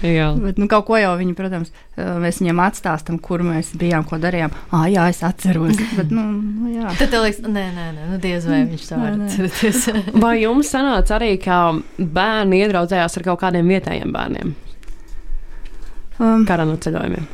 jā. 0.07 0.29
Bet 0.43 0.61
nu, 0.61 0.69
kaut 0.71 0.87
ko 0.89 0.99
jau 0.99 1.15
viņi, 1.19 1.37
protams, 1.37 1.73
mēs 1.97 2.39
viņam 2.41 2.61
atstāstam, 2.63 3.19
kur 3.21 3.43
mēs 3.45 3.73
bijām, 3.77 4.05
ko 4.07 4.17
darījām. 4.21 4.53
Ah, 4.73 4.87
jā, 4.89 5.05
es 5.11 5.21
atceros. 5.25 5.77
bet, 5.97 6.09
nu, 6.13 6.23
nu, 6.33 6.71
jā. 6.73 6.89
Tad 6.97 7.13
tev 7.13 7.25
liekas, 7.25 7.43
nē, 7.45 7.65
nē, 7.75 7.85
nē 7.97 8.07
nu, 8.09 8.17
diez 8.23 8.47
vai 8.49 8.63
viņš 8.71 8.87
to 8.89 8.97
var 9.01 9.19
atcerēties. 9.27 9.85
vai 10.25 10.33
jums 10.41 10.73
sanāca 10.73 11.17
arī, 11.19 11.35
ka 11.43 11.59
bērni 11.97 12.63
iedraudzējās 12.65 13.19
ar 13.19 13.27
kaut 13.29 13.43
kādiem 13.45 13.69
vietējiem 13.75 14.15
bērniem? 14.15 14.57
Um, 16.17 16.43
Kādā 16.49 16.65
no 16.69 16.79
ceļojumiem? 16.81 17.29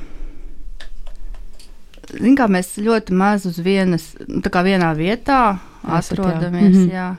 Zin, 2.09 2.35
kā 2.35 2.47
mēs 2.49 2.73
ļoti 2.81 3.15
maz 3.15 3.45
uz 3.45 3.59
vienas, 3.61 4.11
nu, 4.25 4.41
tā 4.43 4.51
kā 4.51 4.63
vienā 4.65 4.91
vietā 4.97 5.59
Esat, 5.85 6.17
atrodamies. 6.17 6.75
Jā. 6.75 6.79
Mm 6.79 6.87
-hmm. 6.87 6.93
jā. 6.95 7.09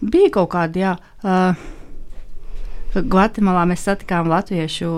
Bija 0.00 0.30
kaut 0.30 0.50
kāda, 0.50 0.78
jā. 0.78 0.92
Uh, 1.22 1.77
Gvatemalā 2.94 3.66
mēs 3.68 3.82
satikām 3.84 4.30
latviešu, 4.30 4.88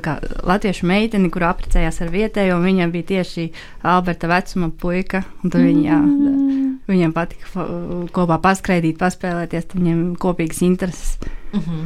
kā, 0.00 0.16
latviešu 0.48 0.86
meiteni, 0.88 1.28
kur 1.32 1.44
apprecējās 1.50 2.00
ar 2.00 2.12
vietēju, 2.14 2.54
un 2.56 2.64
viņam 2.64 2.94
bija 2.94 3.08
tieši 3.10 3.50
Alberta 3.84 4.30
vecuma 4.30 4.70
puika. 4.80 5.20
Viņi, 5.42 5.82
jā, 5.84 5.98
mm. 6.00 6.70
Viņam 6.88 7.12
patika 7.16 7.66
kopā 8.14 8.38
paskraidīt, 8.44 8.96
paspēlēties, 9.00 9.68
viņiem 9.74 10.00
kopīgas 10.20 10.62
intereses. 10.64 11.18
Mm 11.52 11.60
-hmm. 11.60 11.84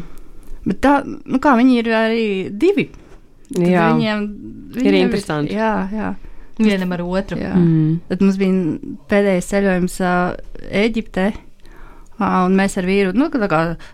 Bet 0.69 0.81
tā, 0.85 0.95
nu 1.05 1.39
kā 1.43 1.57
viņi 1.59 1.79
ir 1.79 1.93
arī 1.95 2.29
divi. 2.51 2.89
Jā, 3.59 3.93
viņiem, 3.95 4.25
viņiem 4.77 4.95
ir 4.95 5.01
interesanti. 5.03 5.53
Ir, 5.53 5.59
jā, 5.59 5.89
jā. 5.93 6.15
Vienam 6.59 6.93
ar 6.93 7.03
otru. 7.03 7.39
Jā. 7.39 7.55
Mm. 7.55 8.01
Tad 8.09 8.23
mums 8.23 8.37
bija 8.37 8.79
pēdējais 9.09 9.51
ceļojums 9.51 10.01
uh, 10.01 10.35
Eģiptē. 10.71 11.29
Uh, 11.29 11.48
un 12.19 12.57
mēs 12.59 12.77
ar 12.81 12.89
vīru 12.89 13.15
nu, 13.15 13.31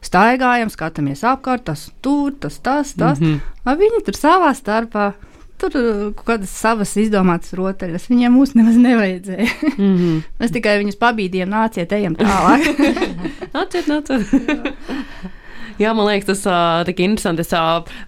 staigājam, 0.04 0.72
skatāmies 0.72 1.24
apkārt, 1.28 1.66
tas 1.68 1.90
tur, 2.00 2.32
tas, 2.40 2.58
tas, 2.58 2.94
tas. 2.96 3.20
Mm 3.20 3.40
-hmm. 3.40 3.78
viņi 3.78 4.04
tur 4.04 4.14
savā 4.18 4.54
starpā 4.54 5.12
tur 5.58 5.76
kaut 6.16 6.26
kādas 6.26 6.50
savas 6.50 6.96
izdomātas 6.96 7.54
rotaļas. 7.54 8.08
Viņiem 8.10 8.34
mūs 8.34 8.54
nemaz 8.58 8.76
nevajadzēja. 8.76 9.50
Mm 9.76 9.94
-hmm. 9.96 10.22
Mēs 10.40 10.52
tikai 10.52 10.78
viņus 10.82 11.00
pabīdījām, 11.00 11.48
nāciet, 11.48 11.92
ejam 11.92 12.16
tālāk. 12.16 12.66
Nāciet, 13.56 13.86
nāciet. 13.86 14.22
Jā, 15.74 15.90
man 15.90 16.06
liekas, 16.06 16.28
tas 16.28 16.42
uh, 16.46 16.84
tik 16.86 17.00
interesanti. 17.02 17.42
Es 17.42 17.50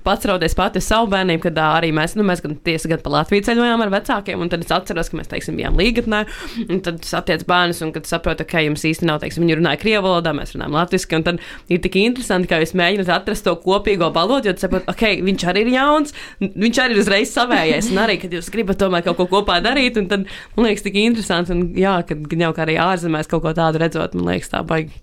pats 0.07 0.27
raudies 0.29 0.55
pati 0.55 0.79
savu 0.85 1.09
bērnību, 1.11 1.43
kad 1.49 1.57
arī 1.59 1.89
mēs, 1.95 2.15
nu, 2.15 2.23
mēs 2.27 2.43
gan 2.45 2.55
tiesa 2.67 2.91
gan 2.93 3.01
pa 3.03 3.11
Latviju 3.17 3.43
ceļojām 3.49 3.83
ar 3.83 3.91
vecākiem, 3.91 4.45
un 4.45 4.53
tad 4.53 4.63
es 4.63 4.71
atceros, 4.75 5.11
ka 5.11 5.19
mēs, 5.19 5.31
teiksim, 5.33 5.59
bijām 5.59 5.79
līgatnē, 5.81 6.21
un 6.69 6.83
tad 6.87 7.03
satiec 7.09 7.43
bērnus, 7.49 7.83
un 7.83 7.91
kad 7.97 8.07
saprotu, 8.07 8.47
ka 8.47 8.63
jums 8.63 8.87
īsti 8.87 9.09
nav, 9.11 9.19
teiksim, 9.25 9.43
viņi 9.43 9.59
runāja 9.59 9.81
krievu 9.83 10.07
valodā, 10.07 10.31
mēs 10.37 10.55
runājam 10.55 10.79
latviski, 10.79 11.19
un 11.19 11.27
tad 11.27 11.43
ir 11.73 11.83
tik 11.83 11.99
interesanti, 12.05 12.51
ka 12.53 12.63
jūs 12.63 12.77
mēģināt 12.79 13.13
atrast 13.17 13.49
to 13.49 13.57
kopīgo 13.67 14.13
valodu, 14.15 14.53
jo 14.53 14.55
saprotat, 14.63 14.95
ok, 14.95 15.27
viņš 15.27 15.49
arī 15.51 15.67
ir 15.67 15.73
jauns, 15.75 16.15
viņš 16.47 16.83
arī 16.85 16.95
ir 16.95 17.03
uzreiz 17.03 17.35
savējais, 17.35 17.91
un 17.91 18.03
arī, 18.07 18.21
kad 18.23 18.39
jūs 18.39 18.53
gribat 18.55 18.79
tomēr 18.85 19.07
kaut 19.09 19.19
ko 19.19 19.31
kopā 19.41 19.59
darīt, 19.67 19.99
un 19.99 20.07
tad, 20.13 20.31
man 20.55 20.71
liekas, 20.71 20.87
tik 20.87 21.03
interesanti, 21.03 21.57
un 21.57 21.69
jā, 21.75 21.99
kad 22.07 22.41
jau 22.47 22.55
kā 22.55 22.69
arī 22.69 22.79
ārzemēs 22.87 23.31
kaut 23.35 23.43
ko 23.43 23.59
tādu 23.59 23.83
redzot, 23.83 24.15
man 24.15 24.37
liekas, 24.37 24.55
tā 24.55 24.63
baigi 24.67 24.95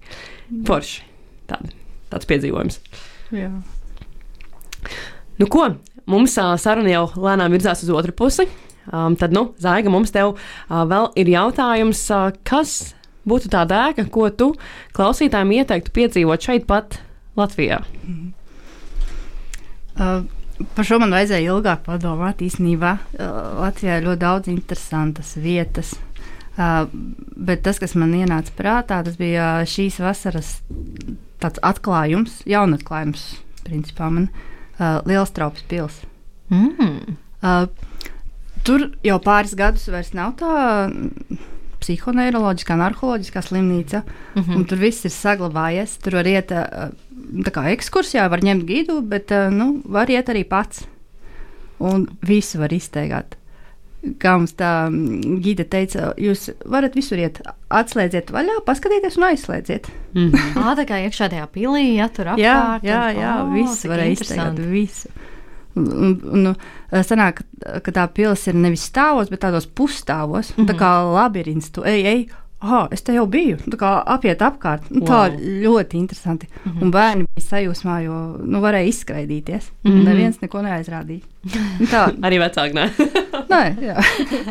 forši. 0.64 1.10
Tāda 1.52 1.83
tāds 2.14 2.30
piedzīvojums. 2.30 2.80
Jā. 3.34 3.52
Nu, 5.42 5.50
ko? 5.50 5.72
Mums 6.10 6.36
uh, 6.38 6.54
saruna 6.60 6.92
jau 6.92 7.08
lēnām 7.16 7.54
virzās 7.56 7.84
uz 7.86 7.92
otru 7.94 8.14
pusi. 8.16 8.46
Um, 8.92 9.16
tad, 9.16 9.32
nu, 9.32 9.54
Zaiga, 9.64 9.92
mums 9.92 10.12
te 10.12 10.24
uh, 10.28 10.36
vēl 10.70 11.10
ir 11.20 11.32
jautājums, 11.32 12.02
uh, 12.12 12.34
kas 12.44 12.94
būtu 13.30 13.52
tā 13.54 13.64
dēka, 13.70 14.10
ko 14.12 14.28
tu 14.36 14.52
klausītājiem 14.98 15.54
ieteiktu 15.62 15.94
piedzīvot 15.96 16.44
šeit, 16.44 16.68
pat 16.68 17.00
Latvijā? 17.40 17.80
Uh, 19.94 20.26
par 20.76 20.88
šo 20.88 21.00
man 21.02 21.16
vajadzēja 21.16 21.56
ilgāk 21.56 21.86
padomāt. 21.88 22.44
Īsnībā 22.44 22.98
uh, 23.00 23.38
Latvijā 23.64 24.00
ir 24.02 24.10
ļoti 24.10 24.24
daudz 24.26 24.52
interesantas 24.52 25.36
vietas. 25.40 25.96
Uh, 26.54 26.84
bet 27.34 27.64
tas, 27.66 27.80
kas 27.82 27.96
man 27.98 28.14
ienāca 28.14 28.54
prātā, 28.58 29.00
tas 29.06 29.16
bija 29.18 29.56
šīs 29.70 30.02
vasaras 30.04 30.58
tāds 31.44 31.62
atklājums, 31.66 32.42
jaunatklājums, 32.50 33.26
principā 33.68 34.10
man 34.12 34.30
uh, 34.32 35.02
Liels 35.08 35.34
trauks 35.36 35.66
pils. 35.70 36.02
Mm. 36.54 37.18
Uh, 37.44 37.66
tur 38.68 38.88
jau 39.04 39.18
pāris 39.24 39.56
gadus 39.60 39.90
vairs 39.92 40.14
nav 40.16 40.36
tā 40.40 40.54
psihoneiroloģiskā, 41.84 42.78
narkoloģiskā 42.80 43.44
slimnīca, 43.44 44.04
mm 44.38 44.56
un 44.56 44.66
tur 44.70 44.80
viss 44.80 45.06
ir 45.08 45.12
saglabājies. 45.12 45.98
Tur 46.04 46.20
var 46.22 46.30
iet 46.32 46.54
uh, 46.56 46.92
tā 47.44 47.54
kā 47.54 47.68
ekskursijā, 47.74 48.30
var 48.32 48.44
ņemt 48.46 48.68
gidu, 48.70 49.02
bet 49.02 49.34
uh, 49.36 49.52
nu, 49.52 49.82
var 49.84 50.12
iet 50.12 50.32
arī 50.32 50.46
pats. 50.48 50.86
Un 51.84 52.06
visu 52.24 52.62
var 52.62 52.72
izteigāt. 52.72 53.36
Kā 54.20 54.34
mums 54.38 54.52
tā 54.60 54.90
mm, 54.90 55.38
gide 55.40 55.64
teica, 55.64 56.10
jūs 56.20 56.50
varat 56.68 56.96
visur 56.96 57.18
iet, 57.18 57.38
atslēdziet 57.72 58.32
vaļā, 58.36 58.58
paskatieties 58.68 59.16
un 59.18 59.24
aizslēdziet. 59.30 59.88
Mm. 60.14 60.34
Ā, 60.60 60.74
tā 60.76 60.84
kā 60.90 60.98
iekšā 61.06 61.30
tajā 61.32 61.46
pilī, 61.54 61.96
ja 61.96 62.10
tur 62.12 62.26
Jā, 62.36 62.56
apkārt. 62.76 62.84
jā, 62.84 63.04
jā 63.16 63.30
Ā, 63.40 63.46
visu 63.54 63.78
cik 63.82 63.92
varēja 63.94 64.12
izteikt. 64.18 64.60
Visu. 64.74 65.10
Un, 65.76 65.88
un, 65.96 66.44
un 66.52 67.04
sanāk, 67.08 67.40
ka, 67.64 67.80
ka 67.82 67.92
tā 67.96 68.04
pilsēta 68.14 68.52
ir 68.54 68.60
nevis 68.62 68.84
stāvos, 68.92 69.32
bet 69.32 69.42
tādos 69.42 69.66
pusstāvos. 69.66 70.52
Mm 70.52 70.60
-hmm. 70.64 70.68
Tā 70.68 70.74
Mhm. 70.74 70.80
kā 70.84 70.92
labirints, 71.16 71.72
tu 71.72 71.82
ej, 71.84 72.06
ej, 72.06 72.28
ah, 72.64 72.88
es 72.96 73.02
te 73.04 73.14
jau 73.14 73.26
biju. 73.28 73.58
Tā 73.74 73.78
kā 73.78 73.90
apiet 74.16 74.40
apkārt. 74.42 74.88
Nu, 74.90 75.02
tā 75.06 75.20
Wow. 75.30 75.40
ļoti 75.64 76.00
interesanti. 76.00 76.48
Mm. 76.64 76.72
-hmm. 76.72 76.82
Un 76.84 76.92
bērni 76.92 77.26
bija 77.36 77.46
sajūsmā, 77.50 77.98
jo 78.06 78.16
nu, 78.46 78.62
varēja 78.64 78.88
izskraidīties. 78.90 79.70
Mm. 79.84 79.92
-hmm. 79.92 80.04
Neviens 80.08 80.42
neko 80.42 80.62
neaizrādīja. 80.62 81.22
Nu, 81.80 81.86
Tā, 81.92 82.04
Arī 82.28 82.40
vecāki. 82.40 82.74
Ne? 82.74 82.90
nē, 83.54 83.64
jā. 83.82 83.96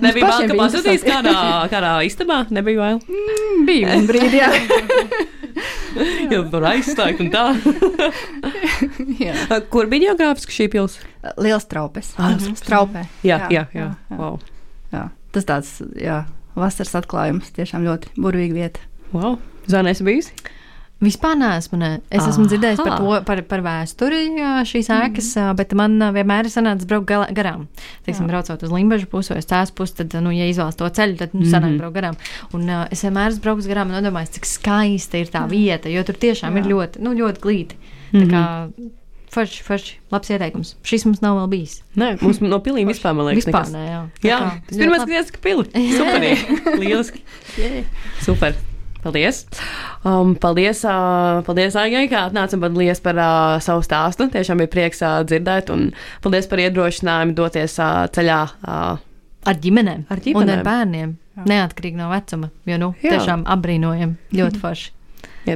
Nebija 0.02 0.26
vēl, 0.26 0.48
ka 0.48 0.54
pasūtīs 0.54 1.04
kādā, 1.04 1.36
kādā 1.74 1.92
istabā. 2.06 2.46
Nebija 2.50 2.78
vēl. 2.80 3.00
bija 3.66 3.96
un 3.96 4.06
brīdī, 4.06 4.38
jā. 4.38 4.50
Jo 6.30 6.42
var 6.50 6.62
aizstākt 6.62 7.20
un 7.20 7.30
tā. 7.30 7.54
jā. 9.20 9.60
Kur 9.70 9.86
bija 9.90 10.12
geogrāfiski 10.12 10.52
šī 10.52 10.68
pilsēta? 10.72 11.32
Liels 11.38 11.66
traupes. 11.70 12.14
Ah, 12.18 12.30
Mhm. 12.36 12.54
Straupē. 12.56 13.04
Jā, 13.24 13.38
jā, 13.38 13.50
jā. 13.50 13.66
jā, 13.74 13.88
jā. 14.10 14.16
Wow. 14.18 14.38
jā. 14.92 15.08
Tas 15.32 15.44
tāds, 15.44 15.70
jā, 15.96 16.24
vasaras 16.56 16.94
atklājums. 17.02 17.52
Tiešām 17.56 17.84
ļoti 17.86 18.14
burvīga 18.18 18.54
vieta. 18.54 18.80
wow. 19.12 19.38
Zana, 19.70 19.90
esi 19.94 20.02
bijusi? 20.04 20.32
Vispār 21.02 21.34
neesmu. 21.34 21.78
Ne. 21.80 21.88
Es 22.14 22.22
esmu 22.22 22.44
dzirdējis 22.46 22.78
par, 22.78 22.92
Aha. 22.92 22.98
to, 23.02 23.24
par, 23.26 23.40
par 23.50 23.62
vēsturi 23.64 24.20
jā, 24.38 24.50
šīs 24.70 24.86
ēkas, 24.94 25.32
mm. 25.34 25.56
bet 25.58 25.72
man 25.74 25.96
vienmēr 26.14 26.46
ir 26.46 26.52
sanācis 26.54 26.86
braukt 26.86 27.08
gala- 27.10 27.26
garām. 27.34 27.64
Teiksim, 28.06 28.28
Jā. 28.28 28.30
braucot 28.30 28.62
uz 28.62 28.70
Limbaģu 28.70 29.08
pusi 29.10 29.34
vai 29.34 29.42
Stāstu 29.42 29.74
pusi, 29.80 29.96
tad, 29.98 30.14
nu, 30.22 30.30
ja 30.30 30.46
izvēlas 30.46 30.78
to 30.78 30.86
ceļu, 30.86 31.18
tad 31.18 31.34
nu, 31.34 31.42
sanāk 31.42 31.72
Mhm. 31.74 31.78
braukt 31.82 31.96
garām. 31.98 32.14
Un 32.54 32.68
uh, 32.70 32.86
es 32.94 33.02
vienmēr 33.02 33.32
esmu 33.34 33.42
braucis 33.42 33.66
garām 33.72 33.90
un 33.90 33.98
domājis, 34.06 34.30
cik 34.38 34.46
skaista 34.46 35.18
ir 35.18 35.26
tā 35.34 35.42
vieta, 35.50 35.90
jo 35.90 36.02
tur 36.06 36.14
tiešām 36.14 36.54
Jā. 36.54 36.62
ir 36.62 36.70
ļoti, 36.70 37.02
nu, 37.02 37.14
ļoti 37.18 37.42
glīti. 37.42 37.74
Tā 38.12 38.26
kā 38.30 38.44
forši, 39.32 39.62
forši, 39.66 39.94
labs 40.12 40.30
ieteikums. 40.32 40.74
Šis 40.86 41.06
mums 41.08 41.22
nav 41.24 41.38
vēl 41.40 41.48
bijis. 41.54 41.78
Nē, 41.98 42.10
mums 42.22 42.40
no 42.44 42.58
pilīm 42.64 42.90
vispār, 42.92 43.14
man 43.16 43.30
liekas, 43.30 43.46
Vispār 43.48 43.64
nekas. 43.66 43.72
nē, 43.74 43.84
jā. 43.88 44.02
Jā, 44.28 44.40
tas 44.68 44.80
pirmais, 44.82 45.04
kad 45.06 45.14
iesaka 45.16 45.40
pili. 45.44 45.64
Superīgi. 45.98 46.60
Lieliski. 46.82 47.24
Super. 48.24 48.58
Paldies! 49.02 49.40
Um, 50.06 50.36
paldies, 50.38 50.84
uh, 50.86 51.40
paldies 51.42 51.74
Aigai, 51.74 52.04
kā 52.06 52.20
atnāca 52.28 52.54
un 52.54 52.60
paldies 52.62 53.00
par 53.02 53.16
uh, 53.18 53.56
savu 53.64 53.82
stāstu. 53.82 54.28
Tiešām 54.30 54.60
bija 54.62 54.70
prieks 54.70 55.02
uh, 55.02 55.24
dzirdēt, 55.26 55.72
un 55.74 55.88
paldies 56.22 56.46
par 56.46 56.62
iedrošinājumu 56.62 57.34
doties 57.34 57.74
uh, 57.82 58.04
ceļā. 58.14 58.38
Uh, 58.62 59.08
Ar 59.50 59.58
ģimenēm, 59.58 60.04
Ar 60.06 60.20
un 60.20 60.22
ģimenēm. 60.22 60.60
ar 60.60 60.66
bērniem. 60.68 61.16
Jā. 61.34 61.44
Neatkarīgi 61.50 61.98
no 61.98 62.12
vecuma. 62.12 62.52
Jo, 62.70 62.76
nu, 62.78 62.92
Jā. 63.02 63.16
tiešām 63.16 63.42
apbrīnojam. 63.50 64.12
Ļoti 64.38 64.60
forši. 64.62 64.92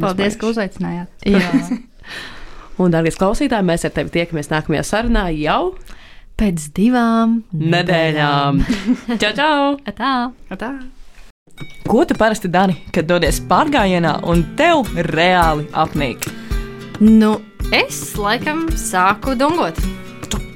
Paldies, 0.02 0.34
ka 0.40 0.50
uzaicinājāt. 0.50 1.22
Un, 2.76 2.92
darbie 2.92 3.14
klausītāji, 3.14 3.64
mēs 3.64 3.86
ar 3.88 3.94
tevi 3.96 4.12
tiekamies 4.18 4.52
nākamajā 4.52 4.82
sarunā 4.84 5.28
jau 5.36 5.76
Pēc 6.36 6.66
divām 6.76 7.38
nedēļām. 7.56 8.58
Čau, 9.22 9.30
čau! 9.32 9.70
Tā. 9.96 10.10
Tā. 10.52 10.68
Ko 11.88 12.02
tu 12.04 12.16
parasti 12.18 12.50
dari, 12.52 12.76
kad 12.92 13.08
dodies 13.08 13.38
pārgājienā 13.48 14.18
un 14.28 14.42
tev 14.58 14.84
reāli 15.08 15.64
apnīk? 15.72 16.28
Nu, 17.00 17.38
es 17.72 18.02
laikam 18.20 18.66
sāku 18.76 19.32
dungot. 19.40 19.80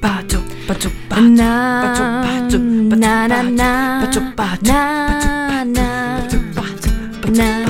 Pacu, 0.01 0.45
pacu, 0.69 0.93
pacu, 1.09 1.25
Nā, 1.33 1.49
pacu, 1.87 2.05
pacu, 2.29 2.61
pacu, 2.61 3.01
nā, 3.01 3.17
nā, 3.33 3.41
nā, 3.57 3.73
pacu, 4.05 4.29
pacu, 4.37 4.69
nā, 4.69 4.85
nā, 5.65 5.91
pacu, 6.21 6.45
pacu, 6.61 6.97
pacu, 7.25 7.33
nā, 7.33 7.37
nā, 7.41 7.53
nā. 7.65 7.70